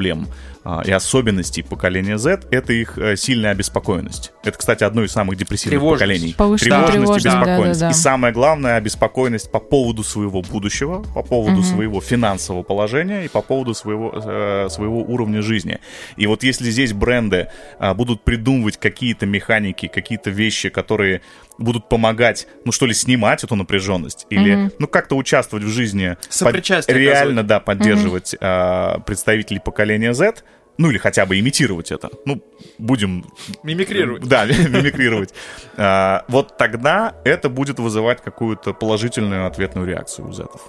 [0.66, 4.32] а, и особенностей поколения Z— это их э, сильная обеспокоенность.
[4.42, 6.34] Это, кстати, одно из самых депрессивных поколений.
[6.36, 7.80] Повышенная тревожность, тревожность и беспокойность.
[7.80, 7.98] Да, да, да.
[7.98, 11.64] И самое главное— обеспокоенность по поводу своего будущего, по поводу угу.
[11.64, 15.80] своего финансового положения и по поводу своего, э, своего уровня жизни.
[16.16, 21.20] И вот если здесь бренды а, будут придумывать какие-то механики, какие-то вещи, которые
[21.58, 24.72] будут помогать, ну что ли, снимать эту напряженность или, угу.
[24.78, 28.40] ну как-то участвовать в жизни, под, реально, да, поддерживать угу.
[28.42, 30.42] а, представителей поколения Z,
[30.78, 32.10] ну или хотя бы имитировать это.
[32.24, 32.42] Ну,
[32.78, 33.24] будем...
[33.62, 34.26] Мимикрировать.
[34.26, 35.32] Да, мимикрировать.
[35.76, 40.60] А, вот тогда это будет вызывать какую-то положительную ответную реакцию у зетов.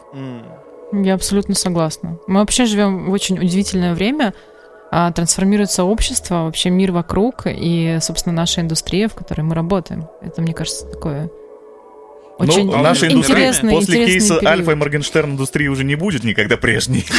[0.91, 2.19] Я абсолютно согласна.
[2.27, 4.33] Мы вообще живем в очень удивительное время,
[5.15, 10.07] трансформируется общество, вообще мир вокруг и, собственно, наша индустрия, в которой мы работаем.
[10.21, 11.29] Это, мне кажется, такое
[12.37, 14.45] очень ну, наша индустрия после кейса период.
[14.45, 17.05] Альфа и Моргенштерн индустрии уже не будет никогда прежней.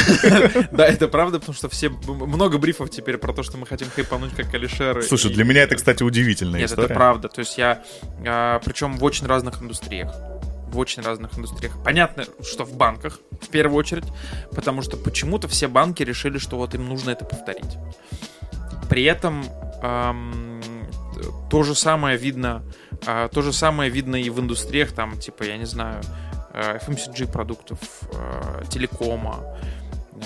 [0.71, 4.31] Да, это правда, потому что все много брифов теперь про то, что мы хотим хайпануть
[4.35, 5.01] как Алишер.
[5.03, 6.81] Слушай, для меня это, кстати, удивительная история.
[6.83, 7.29] Нет, это правда.
[7.29, 7.81] То есть я,
[8.25, 10.13] а, причем в очень разных индустриях
[10.67, 11.73] в очень разных индустриях.
[11.83, 14.05] Понятно, что в банках, в первую очередь,
[14.51, 17.77] потому что почему-то все банки решили, что вот им нужно это повторить.
[18.89, 19.43] При этом
[19.81, 20.61] эм,
[21.49, 22.63] то же самое видно,
[23.05, 26.01] э, то же самое видно и в индустриях, там, типа, я не знаю,
[26.53, 27.79] э, FMCG продуктов,
[28.13, 29.43] э, телекома,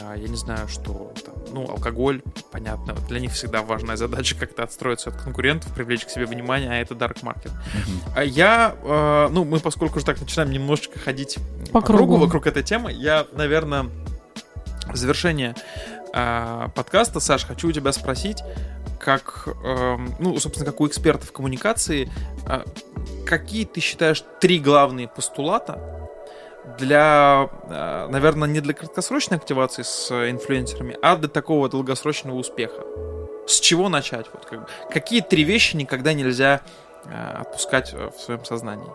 [0.04, 1.14] а, я не знаю, что
[1.52, 2.22] ну, алкоголь,
[2.52, 6.76] понятно, для них всегда важная задача как-то отстроиться от конкурентов, привлечь к себе внимание, а
[6.76, 7.52] это dark market.
[7.52, 8.26] Uh-huh.
[8.26, 11.38] Я, э, ну, мы поскольку уже так начинаем немножечко ходить
[11.72, 11.98] по, по кругу.
[11.98, 13.88] кругу вокруг этой темы, я, наверное,
[14.88, 15.56] в завершение
[16.14, 18.44] э, подкаста, Саш, хочу у тебя спросить,
[19.00, 22.12] как, э, ну, собственно, как у экспертов коммуникации,
[22.48, 22.64] э,
[23.26, 26.01] какие ты считаешь три главные постулата,
[26.78, 32.84] для, э, наверное, не для краткосрочной активации с инфлюенсерами, а для такого долгосрочного успеха.
[33.48, 34.28] С чего начать?
[34.34, 36.62] Вот, как какие три вещи никогда нельзя
[37.06, 38.90] э, отпускать в своем сознании?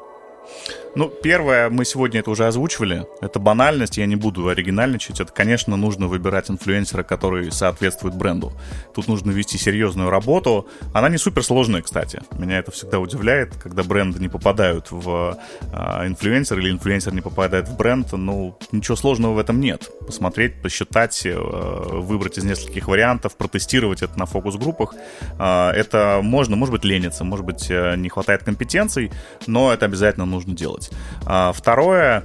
[0.96, 3.06] Ну, первое, мы сегодня это уже озвучивали.
[3.20, 5.20] Это банальность, я не буду оригинальничать.
[5.20, 8.54] Это, конечно, нужно выбирать инфлюенсера, который соответствует бренду.
[8.94, 10.66] Тут нужно вести серьезную работу.
[10.94, 12.22] Она не суперсложная, кстати.
[12.38, 17.68] Меня это всегда удивляет, когда бренды не попадают в э, инфлюенсер или инфлюенсер не попадает
[17.68, 18.12] в бренд.
[18.12, 19.90] Ну, ничего сложного в этом нет.
[20.06, 24.94] Посмотреть, посчитать, э, выбрать из нескольких вариантов, протестировать это на фокус-группах.
[25.38, 29.12] Э, это можно, может быть, лениться, может быть, э, не хватает компетенций,
[29.46, 30.90] но это обязательно нужно делать делать.
[31.24, 32.24] А, второе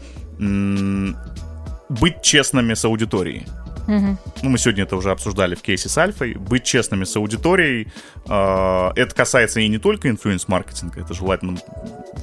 [1.89, 3.45] быть честными с аудиторией.
[3.87, 4.17] Угу.
[4.43, 6.35] Ну, мы сегодня это уже обсуждали в кейсе с Альфой.
[6.35, 7.91] Быть честными с аудиторией.
[8.27, 11.01] Э, это касается и не только инфлюенс-маркетинга.
[11.01, 11.57] Это желательно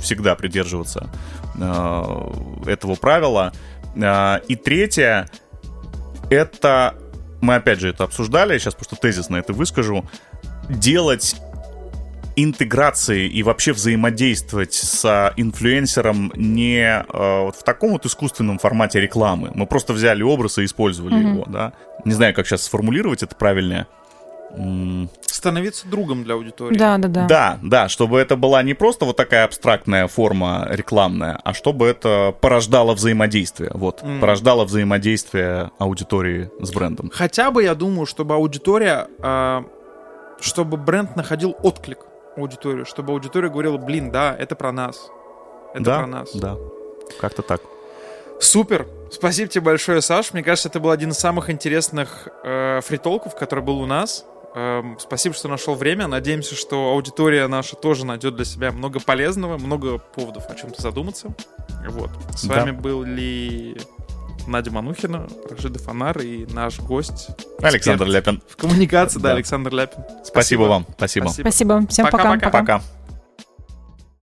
[0.01, 1.11] всегда придерживаться
[1.57, 3.53] э, этого правила.
[3.95, 5.28] Э, и третье,
[6.30, 6.95] это...
[7.41, 10.05] Мы опять же это обсуждали, сейчас просто тезис на это выскажу.
[10.68, 11.36] Делать
[12.45, 19.51] интеграции и вообще взаимодействовать с инфлюенсером не э, вот в таком вот искусственном формате рекламы.
[19.55, 21.32] Мы просто взяли образ и использовали mm-hmm.
[21.32, 21.72] его, да.
[22.05, 23.86] Не знаю, как сейчас сформулировать это правильно.
[25.26, 26.76] Становиться другом для аудитории.
[26.76, 27.26] Да, да, да.
[27.26, 32.34] Да, да, чтобы это была не просто вот такая абстрактная форма рекламная, а чтобы это
[32.41, 33.70] порождало взаимодействие.
[33.74, 34.20] Вот, mm.
[34.20, 37.11] порождало взаимодействие аудитории с брендом.
[37.12, 39.62] Хотя бы, я думаю, чтобы аудитория, э,
[40.41, 42.08] чтобы бренд находил отклик
[42.41, 45.11] аудиторию, чтобы аудитория говорила, блин, да, это про нас.
[45.74, 46.34] Это да, про нас.
[46.34, 46.57] Да,
[47.20, 47.61] как-то так.
[48.41, 48.86] Супер.
[49.11, 50.32] Спасибо тебе большое, Саш.
[50.32, 54.24] Мне кажется, это был один из самых интересных э, фритолков, который был у нас.
[54.55, 56.07] Э, спасибо, что нашел время.
[56.07, 61.28] Надеемся, что аудитория наша тоже найдет для себя много полезного, много поводов о чем-то задуматься.
[61.89, 62.11] Вот.
[62.34, 62.57] С да.
[62.57, 63.78] вами были
[64.49, 67.28] Надя Манухина, Рашида Фонар и наш гость.
[67.62, 68.42] Александр Ляпин.
[68.49, 70.03] В коммуникации, да, да Александр Ляпин.
[70.03, 70.86] Спасибо, Спасибо вам.
[70.96, 71.28] Спасибо.
[71.28, 71.86] Спасибо.
[71.88, 72.34] Всем пока.
[72.34, 72.51] Пока.
[72.51, 72.82] пока.